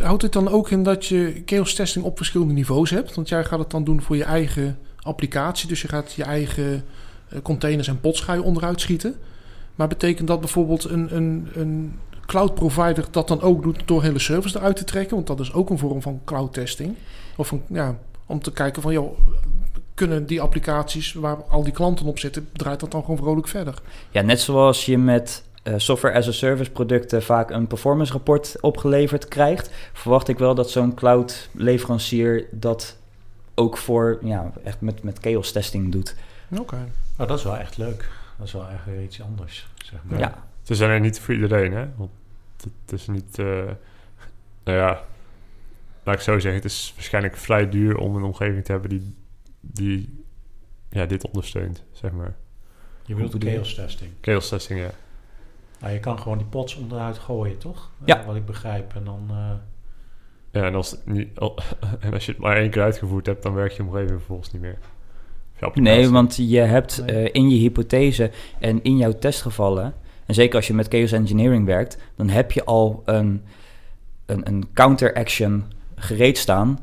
houdt 0.01 0.21
het 0.21 0.33
dan 0.33 0.49
ook 0.49 0.69
in 0.69 0.83
dat 0.83 1.05
je 1.05 1.41
chaos 1.45 1.73
testing 1.73 2.05
op 2.05 2.17
verschillende 2.17 2.53
niveaus 2.53 2.89
hebt? 2.89 3.15
Want 3.15 3.29
jij 3.29 3.43
gaat 3.43 3.59
het 3.59 3.71
dan 3.71 3.83
doen 3.83 4.01
voor 4.01 4.15
je 4.15 4.23
eigen 4.23 4.77
applicatie, 4.99 5.67
dus 5.67 5.81
je 5.81 5.87
gaat 5.87 6.13
je 6.13 6.23
eigen 6.23 6.83
uh, 7.33 7.39
containers 7.41 7.87
en 7.87 7.99
pots 7.99 8.21
ga 8.21 8.33
je 8.33 8.43
onderuit 8.43 8.81
schieten. 8.81 9.15
Maar 9.75 9.87
betekent 9.87 10.27
dat 10.27 10.39
bijvoorbeeld 10.39 10.83
een, 10.83 11.15
een, 11.15 11.47
een 11.53 11.99
cloud 12.25 12.53
provider 12.53 13.05
dat 13.11 13.27
dan 13.27 13.41
ook 13.41 13.63
doet 13.63 13.81
door 13.85 14.03
hele 14.03 14.19
servers 14.19 14.55
eruit 14.55 14.75
te 14.75 14.83
trekken? 14.83 15.15
Want 15.15 15.27
dat 15.27 15.39
is 15.39 15.53
ook 15.53 15.69
een 15.69 15.77
vorm 15.77 16.01
van 16.01 16.21
cloud 16.25 16.53
testing. 16.53 16.95
Of 17.35 17.51
een, 17.51 17.63
ja, 17.67 17.97
om 18.25 18.39
te 18.41 18.51
kijken 18.51 18.81
van, 18.81 18.93
joh, 18.93 19.17
kunnen 19.93 20.25
die 20.25 20.41
applicaties 20.41 21.13
waar 21.13 21.43
al 21.43 21.63
die 21.63 21.73
klanten 21.73 22.05
op 22.05 22.19
zitten, 22.19 22.49
draait 22.53 22.79
dat 22.79 22.91
dan 22.91 23.01
gewoon 23.01 23.17
vrolijk 23.17 23.47
verder? 23.47 23.81
Ja, 24.11 24.21
net 24.21 24.41
zoals 24.41 24.85
je 24.85 24.97
met 24.97 25.43
uh, 25.63 25.73
software 25.77 26.15
as 26.15 26.27
a 26.27 26.31
service 26.31 26.71
producten 26.71 27.23
vaak 27.23 27.49
een 27.49 27.67
performance 27.67 28.11
rapport 28.11 28.55
opgeleverd 28.61 29.27
krijgt, 29.27 29.69
verwacht 29.93 30.27
ik 30.27 30.37
wel 30.37 30.55
dat 30.55 30.69
zo'n 30.69 30.93
cloud 30.93 31.49
leverancier 31.51 32.47
dat 32.51 32.97
ook 33.55 33.77
voor, 33.77 34.19
ja, 34.21 34.51
echt 34.63 34.81
met, 34.81 35.03
met 35.03 35.17
chaos 35.21 35.51
testing 35.51 35.91
doet. 35.91 36.15
Oké. 36.51 36.61
Okay. 36.61 36.85
Oh, 37.17 37.27
dat 37.27 37.37
is 37.37 37.43
wel 37.43 37.57
echt 37.57 37.77
leuk. 37.77 38.09
Dat 38.37 38.47
is 38.47 38.53
wel 38.53 38.69
echt 38.69 38.85
weer 38.85 39.03
iets 39.03 39.21
anders, 39.21 39.67
zeg 39.77 39.99
maar. 40.03 40.19
Ja. 40.19 40.43
Ze 40.65 40.75
zijn 40.75 40.89
er 40.89 40.99
niet 40.99 41.19
voor 41.19 41.33
iedereen, 41.33 41.73
hè? 41.73 41.87
Want 41.95 42.11
het 42.57 42.91
is 42.91 43.07
niet, 43.07 43.37
uh, 43.39 43.63
nou 44.63 44.77
ja, 44.77 45.03
laat 46.03 46.15
ik 46.15 46.21
zo 46.21 46.39
zeggen, 46.39 46.61
het 46.61 46.71
is 46.71 46.91
waarschijnlijk 46.95 47.37
vrij 47.37 47.69
duur 47.69 47.97
om 47.97 48.15
een 48.15 48.23
omgeving 48.23 48.65
te 48.65 48.71
hebben 48.71 48.89
die, 48.89 49.15
die 49.59 50.23
ja, 50.89 51.05
dit 51.05 51.27
ondersteunt, 51.27 51.83
zeg 51.91 52.11
maar. 52.11 52.35
Je 53.05 53.15
bedoelt 53.15 53.43
chaos 53.43 53.73
testing? 53.73 54.11
Chaos 54.21 54.49
testing, 54.49 54.79
ja. 54.79 54.91
Nou, 55.79 55.93
je 55.93 55.99
kan 55.99 56.19
gewoon 56.19 56.37
die 56.37 56.47
pots 56.47 56.75
onderuit 56.75 57.17
gooien, 57.17 57.57
toch? 57.57 57.91
Ja. 58.05 58.19
Uh, 58.19 58.25
wat 58.25 58.35
ik 58.35 58.45
begrijp. 58.45 58.95
En 58.95 59.03
dan... 59.03 59.27
Uh... 59.31 59.51
Ja, 60.51 60.63
en 60.63 60.75
als, 60.75 60.97
niet, 61.05 61.37
en 61.99 62.13
als 62.13 62.25
je 62.25 62.31
het 62.31 62.41
maar 62.41 62.57
één 62.57 62.69
keer 62.69 62.81
uitgevoerd 62.81 63.25
hebt, 63.25 63.43
dan 63.43 63.53
werkt 63.53 63.75
je 63.75 63.83
omgeving 63.83 64.09
vervolgens 64.09 64.51
niet 64.51 64.61
meer. 64.61 64.77
Nee, 65.73 66.09
want 66.09 66.35
je 66.35 66.59
hebt 66.59 67.03
uh, 67.09 67.25
in 67.31 67.49
je 67.49 67.57
hypothese 67.57 68.31
en 68.59 68.83
in 68.83 68.97
jouw 68.97 69.11
testgevallen... 69.11 69.93
en 70.25 70.33
zeker 70.33 70.55
als 70.55 70.67
je 70.67 70.73
met 70.73 70.87
chaos 70.87 71.11
engineering 71.11 71.65
werkt... 71.65 71.97
dan 72.15 72.29
heb 72.29 72.51
je 72.51 72.65
al 72.65 73.01
een, 73.05 73.41
een, 74.25 74.47
een 74.47 74.65
counter-action 74.73 75.63
gereed 75.95 76.37
staan 76.37 76.79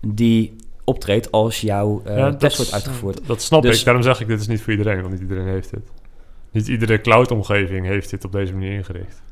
die 0.00 0.56
optreedt 0.84 1.32
als 1.32 1.60
jouw 1.60 2.02
uh, 2.06 2.16
ja, 2.16 2.34
test 2.34 2.56
wordt 2.56 2.72
uitgevoerd. 2.72 3.26
Dat 3.26 3.42
snap 3.42 3.62
dus, 3.62 3.78
ik. 3.78 3.84
Daarom 3.84 4.02
zeg 4.02 4.20
ik, 4.20 4.26
dit 4.26 4.40
is 4.40 4.46
niet 4.46 4.62
voor 4.62 4.72
iedereen, 4.72 5.00
want 5.00 5.12
niet 5.12 5.20
iedereen 5.20 5.46
heeft 5.46 5.70
dit. 5.70 5.90
Niet 6.50 6.68
iedere 6.68 7.00
cloud-omgeving 7.00 7.86
heeft 7.86 8.10
dit 8.10 8.24
op 8.24 8.32
deze 8.32 8.52
manier 8.52 8.72
ingericht. 8.72 9.22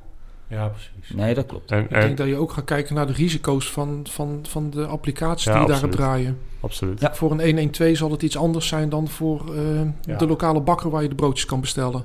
Ja, 0.48 0.68
precies. 0.68 1.16
Nee, 1.16 1.34
dat 1.34 1.46
klopt. 1.46 1.70
En, 1.70 1.84
ik 1.84 1.90
en, 1.90 2.00
denk 2.00 2.16
dat 2.16 2.26
je 2.26 2.36
ook 2.36 2.52
gaat 2.52 2.64
kijken 2.64 2.94
naar 2.94 3.06
de 3.06 3.12
risico's 3.12 3.70
van, 3.70 4.06
van, 4.10 4.44
van 4.48 4.70
de 4.70 4.86
applicaties 4.86 5.44
ja, 5.44 5.52
die 5.52 5.60
absoluut. 5.60 5.80
daarop 5.80 6.00
draaien. 6.00 6.38
Absoluut. 6.60 7.00
Ja. 7.00 7.14
Voor 7.14 7.30
een 7.30 7.40
112 7.40 7.96
zal 7.96 8.10
het 8.10 8.22
iets 8.22 8.36
anders 8.36 8.68
zijn 8.68 8.88
dan 8.88 9.08
voor 9.08 9.44
uh, 9.54 9.80
ja. 10.02 10.16
de 10.16 10.26
lokale 10.26 10.60
bakker 10.60 10.90
waar 10.90 11.02
je 11.02 11.08
de 11.08 11.14
broodjes 11.14 11.46
kan 11.46 11.60
bestellen. 11.60 12.04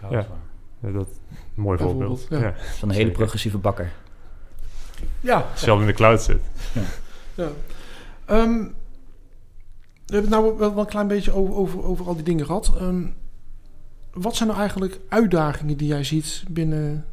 Ja, 0.00 0.08
dat, 0.08 0.10
ja. 0.10 0.26
Dat 0.80 1.08
mooi 1.54 1.78
voorbeeld. 1.78 2.26
Ja. 2.30 2.54
Van 2.78 2.88
een 2.88 2.94
hele 2.94 3.10
progressieve 3.10 3.58
bakker. 3.58 3.92
Ja. 5.20 5.46
Zelf 5.54 5.80
in 5.80 5.86
de 5.86 5.92
cloud 5.92 6.22
zit. 6.22 6.40
Ja. 6.74 6.82
ja. 7.34 7.50
Um, 8.36 8.74
we 10.06 10.14
hebben 10.14 10.32
het 10.32 10.40
nou 10.40 10.58
wel, 10.58 10.78
een 10.78 10.86
klein 10.86 11.08
beetje 11.08 11.32
over, 11.32 11.54
over, 11.54 11.84
over 11.84 12.06
al 12.06 12.14
die 12.14 12.24
dingen 12.24 12.46
gehad. 12.46 12.72
Um, 12.80 13.14
wat 14.12 14.36
zijn 14.36 14.48
nou 14.48 14.60
eigenlijk 14.60 15.00
uitdagingen 15.08 15.76
die 15.76 15.88
jij 15.88 16.04
ziet 16.04 16.44
binnen, 16.48 17.04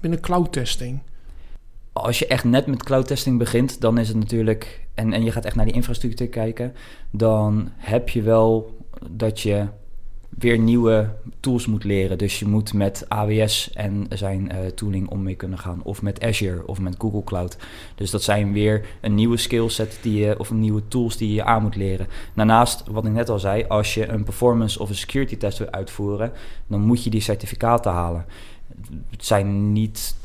binnen 0.00 0.20
cloud 0.20 0.52
testing? 0.52 1.00
Als 1.92 2.18
je 2.18 2.26
echt 2.26 2.44
net 2.44 2.66
met 2.66 2.82
cloud 2.82 3.06
testing 3.06 3.38
begint, 3.38 3.80
dan 3.80 3.98
is 3.98 4.08
het 4.08 4.16
natuurlijk. 4.16 4.86
En, 4.94 5.12
en 5.12 5.24
je 5.24 5.32
gaat 5.32 5.44
echt 5.44 5.54
naar 5.54 5.64
die 5.64 5.74
infrastructuur 5.74 6.28
kijken. 6.28 6.74
Dan 7.10 7.70
heb 7.76 8.08
je 8.08 8.22
wel 8.22 8.76
dat 9.10 9.40
je 9.40 9.66
weer 10.38 10.58
nieuwe 10.58 11.10
tools 11.40 11.66
moet 11.66 11.84
leren. 11.84 12.18
Dus 12.18 12.38
je 12.38 12.46
moet 12.46 12.72
met 12.72 13.04
AWS 13.08 13.72
en 13.72 14.06
zijn 14.10 14.50
eh, 14.50 14.66
tooling 14.66 15.08
om 15.08 15.22
mee 15.22 15.34
kunnen 15.34 15.58
gaan. 15.58 15.82
Of 15.82 16.02
met 16.02 16.24
Azure 16.24 16.66
of 16.66 16.80
met 16.80 16.94
Google 16.98 17.24
Cloud. 17.24 17.56
Dus 17.94 18.10
dat 18.10 18.22
zijn 18.22 18.52
weer 18.52 18.86
een 19.00 19.14
nieuwe 19.14 19.36
skillset 19.36 19.98
die 20.02 20.18
je, 20.18 20.38
of 20.38 20.50
nieuwe 20.50 20.82
tools 20.88 21.16
die 21.16 21.34
je 21.34 21.44
aan 21.44 21.62
moet 21.62 21.76
leren. 21.76 22.06
Daarnaast, 22.34 22.84
wat 22.90 23.06
ik 23.06 23.12
net 23.12 23.28
al 23.28 23.38
zei, 23.38 23.64
als 23.68 23.94
je 23.94 24.08
een 24.08 24.24
performance 24.24 24.78
of 24.78 24.88
een 24.88 24.94
security 24.94 25.36
test 25.36 25.58
wil 25.58 25.70
uitvoeren, 25.70 26.32
dan 26.66 26.80
moet 26.80 27.04
je 27.04 27.10
die 27.10 27.20
certificaten 27.20 27.92
halen. 27.92 28.24
Het 29.10 29.24
zijn 29.24 29.72
niet 29.72 30.16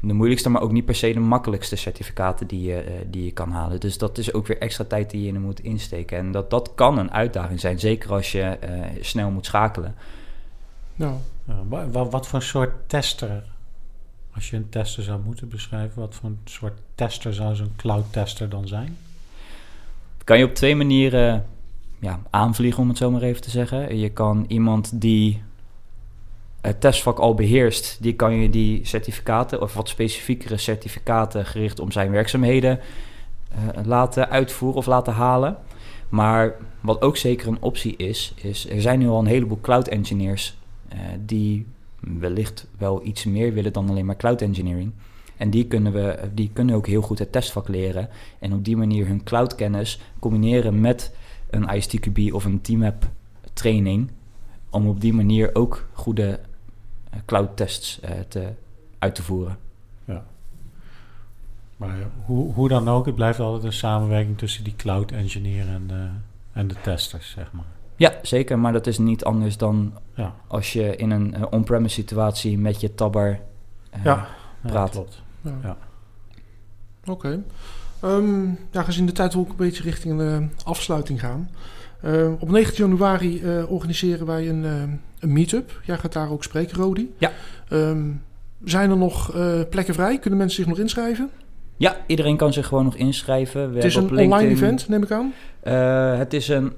de 0.00 0.12
moeilijkste, 0.12 0.48
maar 0.48 0.62
ook 0.62 0.72
niet 0.72 0.84
per 0.84 0.94
se 0.94 1.12
de 1.12 1.20
makkelijkste 1.20 1.76
certificaten 1.76 2.46
die 2.46 2.62
je, 2.62 2.84
uh, 2.84 2.92
die 3.06 3.24
je 3.24 3.32
kan 3.32 3.50
halen. 3.50 3.80
Dus 3.80 3.98
dat 3.98 4.18
is 4.18 4.32
ook 4.32 4.46
weer 4.46 4.58
extra 4.58 4.84
tijd 4.84 5.10
die 5.10 5.22
je 5.22 5.28
in 5.28 5.40
moet 5.40 5.60
insteken. 5.60 6.18
En 6.18 6.32
dat, 6.32 6.50
dat 6.50 6.72
kan 6.74 6.98
een 6.98 7.12
uitdaging 7.12 7.60
zijn, 7.60 7.80
zeker 7.80 8.12
als 8.12 8.32
je 8.32 8.58
uh, 8.68 8.84
snel 9.00 9.30
moet 9.30 9.46
schakelen. 9.46 9.94
Nou. 10.94 11.14
wat, 11.68 12.10
wat 12.10 12.26
voor 12.26 12.42
soort 12.42 12.88
tester, 12.88 13.44
als 14.34 14.50
je 14.50 14.56
een 14.56 14.68
tester 14.68 15.02
zou 15.02 15.20
moeten 15.24 15.48
beschrijven, 15.48 16.00
wat 16.00 16.14
voor 16.14 16.30
soort 16.44 16.78
tester 16.94 17.34
zou 17.34 17.54
zo'n 17.54 17.72
cloud 17.76 18.12
tester 18.12 18.48
dan 18.48 18.68
zijn? 18.68 18.96
Dat 20.16 20.26
kan 20.26 20.38
je 20.38 20.44
op 20.44 20.54
twee 20.54 20.76
manieren 20.76 21.46
ja, 21.98 22.20
aanvliegen, 22.30 22.82
om 22.82 22.88
het 22.88 22.98
zo 22.98 23.10
maar 23.10 23.22
even 23.22 23.42
te 23.42 23.50
zeggen. 23.50 23.96
Je 23.98 24.08
kan 24.08 24.44
iemand 24.48 25.00
die 25.00 25.42
het 26.68 26.80
testvak 26.80 27.18
al 27.18 27.34
beheerst, 27.34 27.98
die 28.00 28.14
kan 28.14 28.34
je 28.34 28.50
die 28.50 28.86
certificaten 28.86 29.62
of 29.62 29.74
wat 29.74 29.88
specifiekere 29.88 30.56
certificaten 30.56 31.46
gericht 31.46 31.80
om 31.80 31.92
zijn 31.92 32.10
werkzaamheden 32.10 32.80
uh, 33.52 33.84
laten 33.84 34.30
uitvoeren 34.30 34.78
of 34.78 34.86
laten 34.86 35.12
halen. 35.12 35.56
Maar 36.08 36.56
wat 36.80 37.02
ook 37.02 37.16
zeker 37.16 37.48
een 37.48 37.62
optie 37.62 37.96
is, 37.96 38.34
is 38.36 38.70
er 38.70 38.80
zijn 38.80 38.98
nu 38.98 39.08
al 39.08 39.18
een 39.18 39.26
heleboel 39.26 39.60
cloud 39.60 39.88
engineers 39.88 40.56
uh, 40.92 40.98
die 41.20 41.66
wellicht 42.00 42.66
wel 42.78 43.06
iets 43.06 43.24
meer 43.24 43.52
willen 43.52 43.72
dan 43.72 43.88
alleen 43.88 44.06
maar 44.06 44.16
cloud 44.16 44.42
engineering. 44.42 44.92
En 45.36 45.50
die 45.50 45.66
kunnen, 45.66 45.92
we, 45.92 46.18
die 46.34 46.50
kunnen 46.52 46.74
ook 46.74 46.86
heel 46.86 47.02
goed 47.02 47.18
het 47.18 47.32
testvak 47.32 47.68
leren. 47.68 48.08
En 48.38 48.52
op 48.52 48.64
die 48.64 48.76
manier 48.76 49.06
hun 49.06 49.24
cloud 49.24 49.54
kennis 49.54 50.00
combineren 50.18 50.80
met 50.80 51.14
een 51.50 51.68
ISTQB 51.68 52.32
of 52.32 52.44
een 52.44 52.60
TMAP 52.60 53.10
training. 53.52 54.10
Om 54.70 54.88
op 54.88 55.00
die 55.00 55.12
manier 55.12 55.54
ook 55.54 55.88
goede 55.92 56.28
eh, 56.28 56.47
cloud 57.24 57.56
tests 57.56 58.00
uh, 58.04 58.10
te, 58.28 58.52
uit 58.98 59.14
te 59.14 59.22
voeren. 59.22 59.58
Ja. 60.04 60.24
Maar 61.76 61.96
hoe, 62.24 62.52
hoe 62.52 62.68
dan 62.68 62.88
ook, 62.88 63.06
het 63.06 63.14
blijft 63.14 63.40
altijd 63.40 63.64
een 63.64 63.72
samenwerking 63.72 64.38
tussen 64.38 64.64
die 64.64 64.76
cloud 64.76 65.12
engineer 65.12 65.68
en 65.68 65.86
de, 65.86 66.08
en 66.52 66.68
de 66.68 66.74
testers, 66.82 67.30
zeg 67.30 67.52
maar. 67.52 67.64
Ja, 67.96 68.12
zeker. 68.22 68.58
Maar 68.58 68.72
dat 68.72 68.86
is 68.86 68.98
niet 68.98 69.24
anders 69.24 69.56
dan 69.56 69.92
ja. 70.14 70.34
als 70.46 70.72
je 70.72 70.96
in 70.96 71.10
een 71.10 71.34
uh, 71.38 71.42
on-premise 71.50 71.94
situatie 71.94 72.58
met 72.58 72.80
je 72.80 72.94
tabber 72.94 73.40
uh, 73.96 74.04
ja. 74.04 74.28
praat. 74.60 74.88
Ja, 74.88 75.00
klopt. 75.00 75.22
Ja. 75.40 75.54
ja. 75.62 75.76
Oké. 77.04 77.10
Okay. 77.10 77.42
Um, 78.16 78.58
ja, 78.70 78.82
gezien 78.82 79.06
de 79.06 79.12
tijd 79.12 79.36
ook 79.36 79.48
een 79.48 79.56
beetje 79.56 79.82
richting 79.82 80.18
de 80.18 80.48
afsluiting 80.64 81.20
gaan. 81.20 81.50
Uh, 82.04 82.32
op 82.38 82.50
19 82.50 82.88
januari 82.88 83.42
uh, 83.42 83.70
organiseren 83.70 84.26
wij 84.26 84.48
een, 84.48 84.64
uh, 84.64 84.82
een 85.18 85.32
meet-up. 85.32 85.80
Jij 85.84 85.98
gaat 85.98 86.12
daar 86.12 86.30
ook 86.30 86.44
spreken, 86.44 86.76
Rodi. 86.76 87.14
Ja. 87.18 87.32
Um, 87.72 88.22
zijn 88.64 88.90
er 88.90 88.96
nog 88.96 89.32
plekken 89.70 89.94
vrij? 89.94 90.18
Kunnen 90.18 90.38
mensen 90.38 90.56
zich 90.56 90.66
nog 90.66 90.78
inschrijven? 90.78 91.30
Ja, 91.76 91.96
iedereen 92.06 92.36
kan 92.36 92.52
zich 92.52 92.66
gewoon 92.66 92.84
nog 92.84 92.96
inschrijven. 92.96 93.70
We 93.70 93.74
het 93.74 93.84
is 93.84 93.94
een 93.94 94.10
online 94.10 94.48
event, 94.48 94.88
neem 94.88 95.02
ik 95.02 95.10
aan? 95.10 95.32
het, 96.18 96.34
is 96.34 96.48
een, 96.48 96.72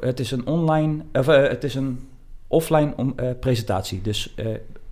het 0.00 0.20
is 0.20 0.30
een 0.30 0.46
online... 0.46 1.02
Of, 1.12 1.26
het 1.26 1.64
is 1.64 1.74
een 1.74 2.00
offline 2.46 2.92
om, 2.96 3.14
presentatie. 3.40 4.02
Dus 4.02 4.34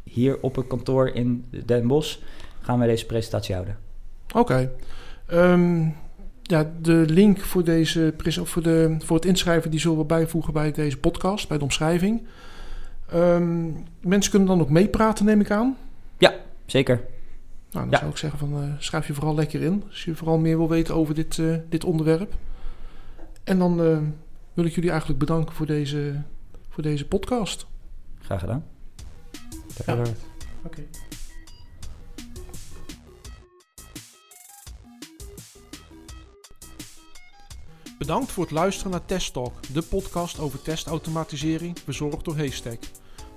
hier 0.04 0.38
op 0.40 0.56
het 0.56 0.66
kantoor 0.66 1.08
in 1.08 1.44
Den 1.64 1.86
Bosch 1.86 2.18
gaan 2.60 2.78
wij 2.78 2.88
deze 2.88 3.06
presentatie 3.06 3.54
houden. 3.54 3.76
Oké. 4.34 4.38
Okay. 4.38 4.70
Um, 5.52 5.96
ja, 6.50 6.70
de 6.80 7.04
link 7.06 7.40
voor, 7.40 7.64
deze, 7.64 8.14
voor, 8.44 8.62
de, 8.62 8.96
voor 8.98 9.16
het 9.16 9.24
inschrijven 9.24 9.70
die 9.70 9.80
zullen 9.80 9.98
we 9.98 10.04
bijvoegen 10.04 10.52
bij 10.52 10.72
deze 10.72 10.98
podcast, 10.98 11.48
bij 11.48 11.58
de 11.58 11.64
omschrijving. 11.64 12.22
Um, 13.14 13.84
mensen 14.00 14.30
kunnen 14.30 14.48
dan 14.48 14.60
ook 14.60 14.70
meepraten, 14.70 15.24
neem 15.24 15.40
ik 15.40 15.50
aan. 15.50 15.76
Ja, 16.18 16.34
zeker. 16.66 16.96
Nou, 17.70 17.84
dan 17.84 17.90
ja. 17.90 17.98
zou 17.98 18.10
ik 18.10 18.16
zeggen 18.16 18.38
van 18.38 18.62
uh, 18.62 18.72
schrijf 18.78 19.06
je 19.06 19.14
vooral 19.14 19.34
lekker 19.34 19.62
in. 19.62 19.84
Als 19.88 20.04
je 20.04 20.14
vooral 20.14 20.38
meer 20.38 20.56
wil 20.56 20.68
weten 20.68 20.94
over 20.94 21.14
dit, 21.14 21.36
uh, 21.36 21.56
dit 21.68 21.84
onderwerp. 21.84 22.34
En 23.44 23.58
dan 23.58 23.80
uh, 23.80 23.98
wil 24.54 24.64
ik 24.64 24.74
jullie 24.74 24.90
eigenlijk 24.90 25.20
bedanken 25.20 25.54
voor 25.54 25.66
deze, 25.66 26.22
voor 26.68 26.82
deze 26.82 27.06
podcast. 27.06 27.66
Graag 28.20 28.40
gedaan. 28.40 28.64
Ja. 29.86 29.92
Oké. 29.94 30.10
Okay. 30.64 30.86
Bedankt 38.00 38.32
voor 38.32 38.44
het 38.44 38.52
luisteren 38.52 38.90
naar 38.90 39.04
Test 39.04 39.32
Talk, 39.32 39.52
de 39.72 39.82
podcast 39.82 40.38
over 40.38 40.62
testautomatisering 40.62 41.84
bezorgd 41.84 42.24
door 42.24 42.36
Haystack. 42.36 42.78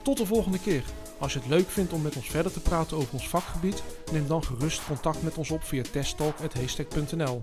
Tot 0.03 0.17
de 0.17 0.25
volgende 0.25 0.59
keer. 0.59 0.83
Als 1.19 1.33
je 1.33 1.39
het 1.39 1.47
leuk 1.47 1.69
vindt 1.69 1.93
om 1.93 2.01
met 2.01 2.15
ons 2.15 2.29
verder 2.29 2.51
te 2.51 2.59
praten 2.59 2.97
over 2.97 3.13
ons 3.13 3.29
vakgebied, 3.29 3.83
neem 4.11 4.27
dan 4.27 4.43
gerust 4.43 4.85
contact 4.85 5.23
met 5.23 5.37
ons 5.37 5.51
op 5.51 5.63
via 5.63 5.83
testtalk.haystack.nl. 5.91 7.41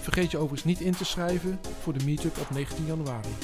Vergeet 0.00 0.30
je 0.30 0.36
overigens 0.36 0.64
niet 0.64 0.80
in 0.80 0.96
te 0.96 1.04
schrijven 1.04 1.60
voor 1.80 1.98
de 1.98 2.04
meetup 2.04 2.38
op 2.38 2.50
19 2.50 2.86
januari. 2.86 3.34